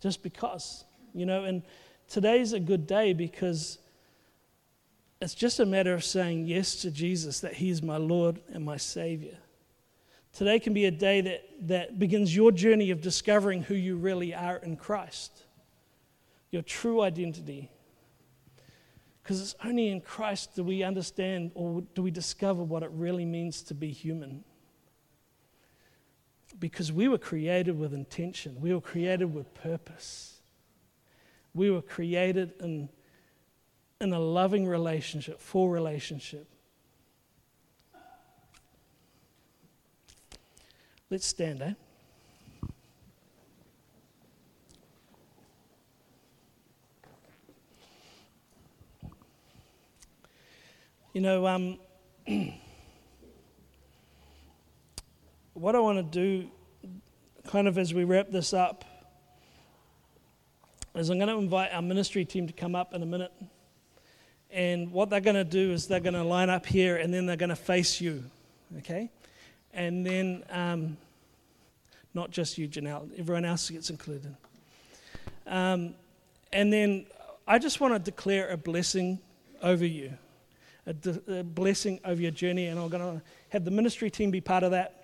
just 0.00 0.22
because, 0.22 0.84
you 1.14 1.26
know. 1.26 1.44
And 1.44 1.62
today's 2.08 2.52
a 2.52 2.60
good 2.60 2.86
day 2.86 3.12
because 3.12 3.78
it's 5.20 5.34
just 5.34 5.60
a 5.60 5.66
matter 5.66 5.94
of 5.94 6.04
saying 6.04 6.46
yes 6.46 6.76
to 6.82 6.90
Jesus, 6.90 7.40
that 7.40 7.54
He 7.54 7.70
is 7.70 7.82
my 7.82 7.96
Lord 7.96 8.40
and 8.52 8.64
my 8.64 8.76
Savior. 8.76 9.38
Today 10.32 10.60
can 10.60 10.72
be 10.72 10.84
a 10.84 10.90
day 10.90 11.20
that, 11.20 11.44
that 11.62 11.98
begins 11.98 12.34
your 12.34 12.52
journey 12.52 12.90
of 12.90 13.00
discovering 13.00 13.62
who 13.62 13.74
you 13.74 13.96
really 13.96 14.34
are 14.34 14.58
in 14.58 14.76
Christ, 14.76 15.42
your 16.50 16.62
true 16.62 17.02
identity. 17.02 17.70
Because 19.22 19.40
it's 19.40 19.54
only 19.64 19.88
in 19.88 20.00
Christ 20.00 20.54
do 20.54 20.62
we 20.62 20.82
understand 20.82 21.50
or 21.54 21.82
do 21.94 22.02
we 22.02 22.10
discover 22.10 22.62
what 22.62 22.82
it 22.82 22.90
really 22.92 23.24
means 23.24 23.62
to 23.62 23.74
be 23.74 23.90
human. 23.90 24.44
Because 26.58 26.90
we 26.92 27.08
were 27.08 27.18
created 27.18 27.78
with 27.78 27.94
intention, 27.94 28.60
we 28.60 28.74
were 28.74 28.80
created 28.80 29.32
with 29.32 29.54
purpose. 29.54 30.40
We 31.54 31.70
were 31.70 31.82
created 31.82 32.52
in, 32.60 32.88
in 34.00 34.12
a 34.12 34.18
loving 34.18 34.66
relationship, 34.66 35.40
full 35.40 35.68
relationship. 35.68 36.48
Let's 41.10 41.26
stand, 41.26 41.62
eh? 41.62 41.72
You 51.14 51.22
know, 51.22 51.46
um, 51.46 51.78
what 55.58 55.74
I 55.74 55.80
want 55.80 55.98
to 55.98 56.02
do, 56.02 56.48
kind 57.46 57.68
of 57.68 57.78
as 57.78 57.92
we 57.92 58.04
wrap 58.04 58.30
this 58.30 58.54
up, 58.54 58.84
is 60.94 61.10
I'm 61.10 61.18
going 61.18 61.28
to 61.28 61.36
invite 61.36 61.70
our 61.72 61.82
ministry 61.82 62.24
team 62.24 62.46
to 62.46 62.52
come 62.52 62.74
up 62.74 62.94
in 62.94 63.02
a 63.02 63.06
minute. 63.06 63.32
And 64.50 64.90
what 64.90 65.10
they're 65.10 65.20
going 65.20 65.36
to 65.36 65.44
do 65.44 65.72
is 65.72 65.86
they're 65.86 66.00
going 66.00 66.14
to 66.14 66.22
line 66.22 66.50
up 66.50 66.64
here 66.64 66.96
and 66.96 67.12
then 67.12 67.26
they're 67.26 67.36
going 67.36 67.50
to 67.50 67.56
face 67.56 68.00
you, 68.00 68.24
okay? 68.78 69.10
And 69.74 70.04
then, 70.04 70.44
um, 70.50 70.96
not 72.14 72.30
just 72.30 72.56
you, 72.56 72.66
Janelle, 72.68 73.10
everyone 73.18 73.44
else 73.44 73.68
gets 73.68 73.90
included. 73.90 74.34
Um, 75.46 75.94
and 76.52 76.72
then 76.72 77.06
I 77.46 77.58
just 77.58 77.80
want 77.80 77.94
to 77.94 77.98
declare 77.98 78.50
a 78.50 78.56
blessing 78.56 79.18
over 79.62 79.84
you 79.84 80.12
a, 80.88 81.40
a 81.40 81.44
blessing 81.44 82.00
over 82.04 82.20
your 82.20 82.30
journey, 82.30 82.66
and 82.66 82.78
I'm 82.78 82.88
going 82.88 83.18
to 83.18 83.22
have 83.50 83.64
the 83.64 83.70
ministry 83.70 84.10
team 84.10 84.30
be 84.30 84.40
part 84.40 84.62
of 84.62 84.70
that. 84.72 84.97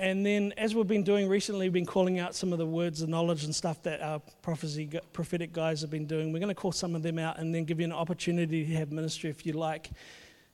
And 0.00 0.24
then, 0.24 0.54
as 0.56 0.76
we've 0.76 0.86
been 0.86 1.02
doing 1.02 1.28
recently, 1.28 1.66
we've 1.66 1.72
been 1.72 1.84
calling 1.84 2.20
out 2.20 2.32
some 2.32 2.52
of 2.52 2.58
the 2.58 2.66
words 2.66 3.02
of 3.02 3.08
knowledge 3.08 3.42
and 3.42 3.52
stuff 3.52 3.82
that 3.82 4.00
our 4.00 4.20
prophecy, 4.42 4.88
prophetic 5.12 5.52
guys 5.52 5.80
have 5.80 5.90
been 5.90 6.06
doing. 6.06 6.32
We're 6.32 6.38
going 6.38 6.54
to 6.54 6.54
call 6.54 6.70
some 6.70 6.94
of 6.94 7.02
them 7.02 7.18
out 7.18 7.40
and 7.40 7.52
then 7.52 7.64
give 7.64 7.80
you 7.80 7.84
an 7.84 7.92
opportunity 7.92 8.64
to 8.64 8.74
have 8.74 8.92
ministry 8.92 9.28
if 9.28 9.44
you 9.44 9.54
like. 9.54 9.90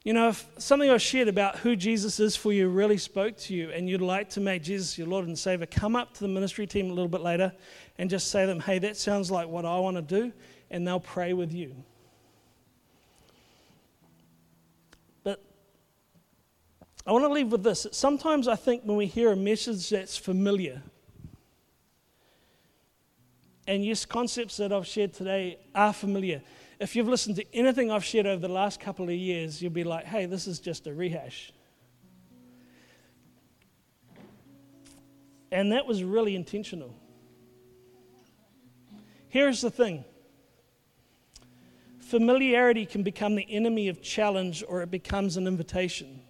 You 0.02 0.14
know, 0.14 0.30
if 0.30 0.46
something 0.56 0.88
I've 0.88 1.02
shared 1.02 1.28
about 1.28 1.58
who 1.58 1.76
Jesus 1.76 2.20
is 2.20 2.36
for 2.36 2.54
you 2.54 2.68
really 2.70 2.96
spoke 2.96 3.36
to 3.38 3.54
you 3.54 3.70
and 3.70 3.88
you'd 3.88 4.00
like 4.00 4.30
to 4.30 4.40
make 4.40 4.62
Jesus 4.62 4.96
your 4.96 5.08
Lord 5.08 5.26
and 5.26 5.38
Savior, 5.38 5.66
come 5.66 5.94
up 5.94 6.14
to 6.14 6.20
the 6.20 6.28
ministry 6.28 6.66
team 6.66 6.86
a 6.86 6.94
little 6.94 7.08
bit 7.08 7.20
later 7.20 7.52
and 7.98 8.08
just 8.08 8.30
say 8.30 8.42
to 8.42 8.46
them, 8.46 8.60
hey, 8.60 8.78
that 8.78 8.96
sounds 8.96 9.30
like 9.30 9.46
what 9.46 9.66
I 9.66 9.78
want 9.78 9.96
to 9.96 10.02
do, 10.02 10.32
and 10.70 10.86
they'll 10.86 11.00
pray 11.00 11.34
with 11.34 11.52
you. 11.52 11.74
I 17.06 17.12
want 17.12 17.24
to 17.24 17.28
leave 17.28 17.52
with 17.52 17.62
this. 17.62 17.86
Sometimes 17.92 18.48
I 18.48 18.56
think 18.56 18.82
when 18.84 18.96
we 18.96 19.06
hear 19.06 19.32
a 19.32 19.36
message 19.36 19.90
that's 19.90 20.16
familiar, 20.16 20.82
and 23.66 23.84
yes, 23.84 24.04
concepts 24.04 24.56
that 24.58 24.72
I've 24.72 24.86
shared 24.86 25.12
today 25.12 25.58
are 25.74 25.92
familiar. 25.92 26.42
If 26.78 26.96
you've 26.96 27.08
listened 27.08 27.36
to 27.36 27.54
anything 27.54 27.90
I've 27.90 28.04
shared 28.04 28.26
over 28.26 28.40
the 28.40 28.52
last 28.52 28.80
couple 28.80 29.06
of 29.06 29.14
years, 29.14 29.62
you'll 29.62 29.72
be 29.72 29.84
like, 29.84 30.04
hey, 30.04 30.26
this 30.26 30.46
is 30.46 30.60
just 30.60 30.86
a 30.86 30.92
rehash. 30.92 31.52
And 35.50 35.72
that 35.72 35.86
was 35.86 36.02
really 36.02 36.34
intentional. 36.34 36.94
Here's 39.28 39.60
the 39.60 39.70
thing 39.70 40.04
familiarity 42.00 42.86
can 42.86 43.02
become 43.02 43.34
the 43.34 43.46
enemy 43.48 43.88
of 43.88 44.02
challenge 44.02 44.62
or 44.68 44.82
it 44.82 44.90
becomes 44.90 45.36
an 45.36 45.46
invitation. 45.46 46.20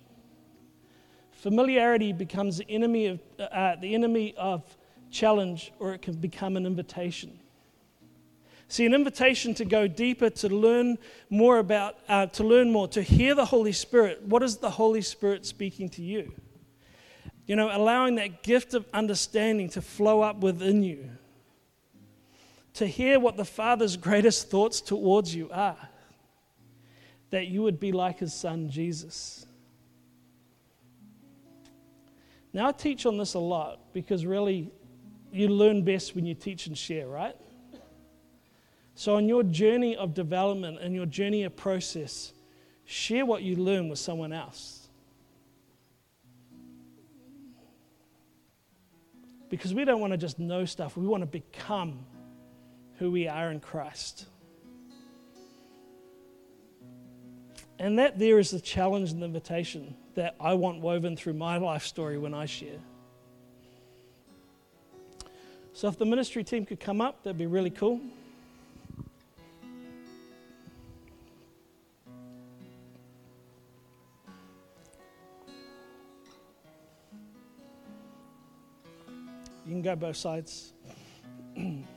Familiarity 1.44 2.14
becomes 2.14 2.56
the 2.56 2.70
enemy 2.70 3.04
of, 3.04 3.20
uh, 3.38 3.42
uh, 3.42 3.76
the 3.76 3.94
enemy 3.94 4.32
of 4.38 4.62
challenge, 5.10 5.74
or 5.78 5.92
it 5.92 6.00
can 6.00 6.14
become 6.14 6.56
an 6.56 6.64
invitation. 6.64 7.38
See, 8.68 8.86
an 8.86 8.94
invitation 8.94 9.52
to 9.56 9.66
go 9.66 9.86
deeper, 9.86 10.30
to 10.30 10.48
learn 10.48 10.96
more 11.28 11.58
about, 11.58 11.98
uh, 12.08 12.28
to 12.28 12.44
learn 12.44 12.72
more, 12.72 12.88
to 12.88 13.02
hear 13.02 13.34
the 13.34 13.44
Holy 13.44 13.72
Spirit. 13.72 14.22
What 14.22 14.42
is 14.42 14.56
the 14.56 14.70
Holy 14.70 15.02
Spirit 15.02 15.44
speaking 15.44 15.90
to 15.90 16.02
you? 16.02 16.32
You 17.46 17.56
know, 17.56 17.68
allowing 17.70 18.14
that 18.14 18.42
gift 18.42 18.72
of 18.72 18.86
understanding 18.94 19.68
to 19.68 19.82
flow 19.82 20.22
up 20.22 20.38
within 20.38 20.82
you, 20.82 21.10
to 22.72 22.86
hear 22.86 23.20
what 23.20 23.36
the 23.36 23.44
Father's 23.44 23.98
greatest 23.98 24.48
thoughts 24.48 24.80
towards 24.80 25.34
you 25.34 25.50
are, 25.52 25.90
that 27.28 27.48
you 27.48 27.60
would 27.60 27.78
be 27.78 27.92
like 27.92 28.20
His 28.20 28.32
Son, 28.32 28.70
Jesus. 28.70 29.44
Now, 32.54 32.68
I 32.68 32.72
teach 32.72 33.04
on 33.04 33.18
this 33.18 33.34
a 33.34 33.40
lot 33.40 33.80
because 33.92 34.24
really 34.24 34.70
you 35.32 35.48
learn 35.48 35.82
best 35.82 36.14
when 36.14 36.24
you 36.24 36.34
teach 36.34 36.68
and 36.68 36.78
share, 36.78 37.08
right? 37.08 37.34
So, 38.94 39.16
on 39.16 39.28
your 39.28 39.42
journey 39.42 39.96
of 39.96 40.14
development 40.14 40.78
and 40.80 40.94
your 40.94 41.04
journey 41.04 41.42
of 41.42 41.56
process, 41.56 42.32
share 42.84 43.26
what 43.26 43.42
you 43.42 43.56
learn 43.56 43.88
with 43.88 43.98
someone 43.98 44.32
else. 44.32 44.88
Because 49.50 49.74
we 49.74 49.84
don't 49.84 50.00
want 50.00 50.12
to 50.12 50.16
just 50.16 50.38
know 50.38 50.64
stuff, 50.64 50.96
we 50.96 51.08
want 51.08 51.22
to 51.22 51.26
become 51.26 52.06
who 52.98 53.10
we 53.10 53.26
are 53.26 53.50
in 53.50 53.58
Christ. 53.58 54.26
And 57.84 57.98
that 57.98 58.18
there 58.18 58.38
is 58.38 58.50
the 58.50 58.60
challenge 58.60 59.10
and 59.10 59.20
the 59.20 59.26
invitation 59.26 59.94
that 60.14 60.36
I 60.40 60.54
want 60.54 60.80
woven 60.80 61.18
through 61.18 61.34
my 61.34 61.58
life 61.58 61.84
story 61.84 62.16
when 62.16 62.32
I 62.32 62.46
share. 62.46 62.78
So, 65.74 65.88
if 65.88 65.98
the 65.98 66.06
ministry 66.06 66.42
team 66.44 66.64
could 66.64 66.80
come 66.80 67.02
up, 67.02 67.22
that'd 67.22 67.36
be 67.36 67.44
really 67.44 67.68
cool. 67.68 68.00
You 79.66 79.72
can 79.72 79.82
go 79.82 79.94
both 79.94 80.16
sides. 80.16 80.72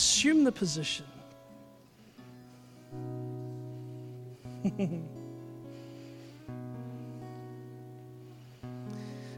Assume 0.00 0.44
the 0.44 0.52
position. 0.52 1.04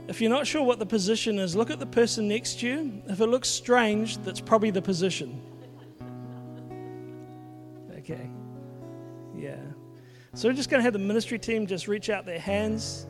if 0.06 0.20
you're 0.20 0.30
not 0.30 0.46
sure 0.46 0.62
what 0.62 0.78
the 0.78 0.86
position 0.86 1.40
is, 1.40 1.56
look 1.56 1.72
at 1.72 1.80
the 1.80 1.86
person 1.86 2.28
next 2.28 2.60
to 2.60 2.68
you. 2.68 3.02
If 3.08 3.20
it 3.20 3.26
looks 3.26 3.48
strange, 3.48 4.18
that's 4.18 4.40
probably 4.40 4.70
the 4.70 4.80
position. 4.80 5.42
Okay. 7.98 8.30
Yeah. 9.36 9.56
So 10.34 10.48
we're 10.48 10.54
just 10.54 10.70
going 10.70 10.80
to 10.80 10.84
have 10.84 10.92
the 10.92 10.98
ministry 10.98 11.38
team 11.38 11.68
just 11.68 11.86
reach 11.86 12.10
out 12.10 12.26
their 12.26 12.40
hands. 12.40 13.06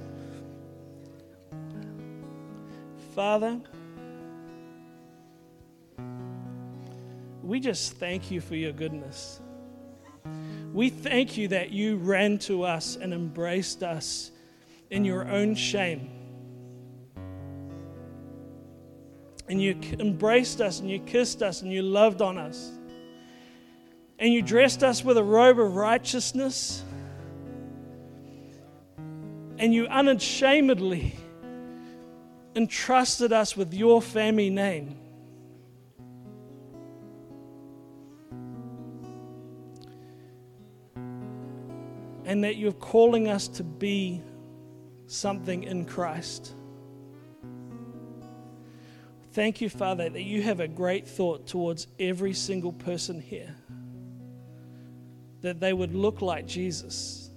Father, 3.14 3.58
we 7.52 7.60
just 7.60 7.98
thank 7.98 8.30
you 8.30 8.40
for 8.40 8.56
your 8.56 8.72
goodness. 8.72 9.38
We 10.72 10.88
thank 10.88 11.36
you 11.36 11.48
that 11.48 11.70
you 11.70 11.98
ran 11.98 12.38
to 12.38 12.62
us 12.62 12.96
and 12.96 13.12
embraced 13.12 13.82
us 13.82 14.30
in 14.88 15.04
your 15.04 15.28
own 15.28 15.54
shame. 15.54 16.08
And 19.50 19.60
you 19.60 19.78
embraced 20.00 20.62
us 20.62 20.80
and 20.80 20.88
you 20.88 20.98
kissed 21.00 21.42
us 21.42 21.60
and 21.60 21.70
you 21.70 21.82
loved 21.82 22.22
on 22.22 22.38
us. 22.38 22.70
And 24.18 24.32
you 24.32 24.40
dressed 24.40 24.82
us 24.82 25.04
with 25.04 25.18
a 25.18 25.22
robe 25.22 25.60
of 25.60 25.76
righteousness. 25.76 26.82
And 29.58 29.74
you 29.74 29.88
unashamedly 29.88 31.16
entrusted 32.56 33.30
us 33.30 33.58
with 33.58 33.74
your 33.74 34.00
family 34.00 34.48
name. 34.48 35.01
And 42.32 42.44
that 42.44 42.56
you're 42.56 42.72
calling 42.72 43.28
us 43.28 43.46
to 43.46 43.62
be 43.62 44.22
something 45.06 45.64
in 45.64 45.84
Christ. 45.84 46.54
Thank 49.32 49.60
you, 49.60 49.68
Father, 49.68 50.08
that 50.08 50.22
you 50.22 50.40
have 50.40 50.58
a 50.58 50.66
great 50.66 51.06
thought 51.06 51.46
towards 51.46 51.88
every 52.00 52.32
single 52.32 52.72
person 52.72 53.20
here. 53.20 53.54
That 55.42 55.60
they 55.60 55.74
would 55.74 55.94
look 55.94 56.22
like 56.22 56.46
Jesus, 56.46 57.28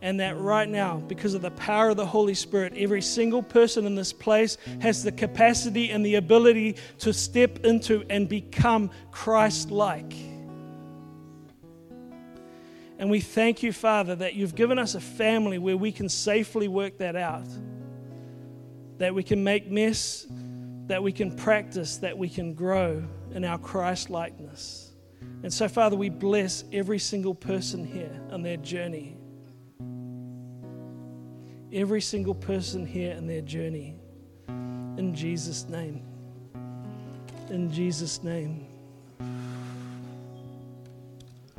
And 0.00 0.20
that 0.20 0.38
right 0.38 0.68
now, 0.68 0.96
because 0.96 1.34
of 1.34 1.42
the 1.42 1.50
power 1.50 1.90
of 1.90 1.98
the 1.98 2.06
Holy 2.06 2.34
Spirit, 2.34 2.72
every 2.76 3.02
single 3.02 3.42
person 3.42 3.84
in 3.84 3.96
this 3.96 4.14
place 4.14 4.56
has 4.80 5.02
the 5.02 5.12
capacity 5.12 5.90
and 5.90 6.06
the 6.06 6.14
ability 6.14 6.76
to 7.00 7.12
step 7.12 7.66
into 7.66 8.02
and 8.08 8.28
become 8.30 8.90
Christ 9.10 9.70
like. 9.70 10.14
And 12.98 13.10
we 13.10 13.20
thank 13.20 13.62
you, 13.62 13.72
Father, 13.72 14.16
that 14.16 14.34
you've 14.34 14.54
given 14.54 14.78
us 14.78 14.94
a 14.94 15.00
family 15.00 15.58
where 15.58 15.76
we 15.76 15.92
can 15.92 16.08
safely 16.08 16.68
work 16.68 16.98
that 16.98 17.16
out, 17.16 17.46
that 18.98 19.14
we 19.14 19.22
can 19.22 19.44
make 19.44 19.70
mess, 19.70 20.26
that 20.88 21.02
we 21.02 21.12
can 21.12 21.34
practice, 21.36 21.98
that 21.98 22.18
we 22.18 22.28
can 22.28 22.54
grow 22.54 23.04
in 23.32 23.44
our 23.44 23.58
Christ 23.58 24.10
likeness. 24.10 24.92
And 25.42 25.52
so, 25.52 25.68
Father, 25.68 25.94
we 25.94 26.10
bless 26.10 26.64
every 26.72 26.98
single 26.98 27.34
person 27.34 27.84
here 27.84 28.20
on 28.30 28.42
their 28.42 28.56
journey 28.56 29.18
every 31.72 32.00
single 32.00 32.34
person 32.34 32.86
here 32.86 33.12
in 33.12 33.26
their 33.26 33.40
journey. 33.42 33.94
In 34.48 35.14
Jesus' 35.14 35.68
name. 35.68 36.02
In 37.50 37.70
Jesus' 37.72 38.22
name. 38.22 38.67